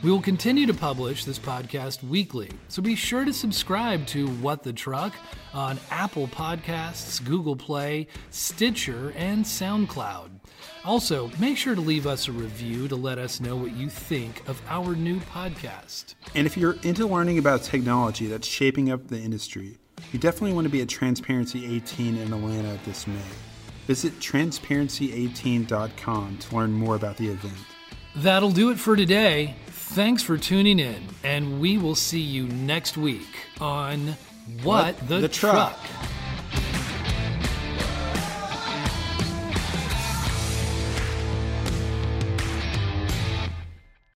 We 0.03 0.11
will 0.11 0.23
continue 0.23 0.67
to 0.67 0.75
publish 0.75 1.25
this 1.25 1.39
podcast 1.39 2.07
weekly, 2.07 2.51
so 2.69 2.83
be 2.83 2.95
sure 2.95 3.25
to 3.25 3.33
subscribe 3.33 4.07
to 4.09 4.29
What 4.29 4.63
the 4.63 4.73
Truck 4.73 5.15
on 5.55 5.81
Apple 5.91 6.29
Podcasts, 6.29 7.25
Google 7.25 7.57
Play, 7.57 8.07
Stitcher, 8.31 9.13
and 9.17 9.45
SoundCloud. 9.45 10.36
Also, 10.87 11.31
make 11.41 11.57
sure 11.57 11.75
to 11.75 11.81
leave 11.81 12.07
us 12.07 12.29
a 12.29 12.33
review 12.33 12.87
to 12.87 12.95
let 12.95 13.19
us 13.19 13.41
know 13.41 13.57
what 13.57 13.75
you 13.75 13.89
think 13.89 14.49
of 14.49 14.63
our 14.69 14.95
new 14.95 15.19
podcast. 15.19 16.15
And 16.37 16.47
if 16.47 16.57
you're 16.57 16.77
into 16.85 17.09
learning 17.09 17.39
about 17.39 17.65
technology 17.65 18.29
that's 18.29 18.47
shaping 18.47 18.93
up 18.93 19.09
the 19.09 19.19
industry, 19.19 19.79
you 20.13 20.21
definitely 20.21 20.53
want 20.53 20.67
to 20.67 20.71
be 20.71 20.83
at 20.83 20.89
Transparency 20.89 21.67
18 21.77 22.17
in 22.17 22.33
Atlanta 22.33 22.79
this 22.85 23.09
May. 23.09 23.19
Visit 23.89 24.17
transparency18.com 24.21 26.39
to 26.39 26.57
learn 26.57 26.73
more 26.73 26.95
about 26.95 27.17
the 27.17 27.31
event. 27.31 27.59
That'll 28.15 28.53
do 28.53 28.71
it 28.71 28.79
for 28.79 28.95
today. 28.95 29.57
Thanks 29.67 30.23
for 30.23 30.39
tuning 30.39 30.79
in, 30.79 31.03
and 31.25 31.61
we 31.61 31.79
will 31.79 31.97
see 31.97 32.21
you 32.21 32.47
next 32.47 32.97
week 32.97 33.27
on 33.61 34.17
What, 34.63 34.95
What 34.95 35.09
the, 35.09 35.19
the 35.21 35.29
Truck. 35.29 35.81
Truck. 35.81 36.11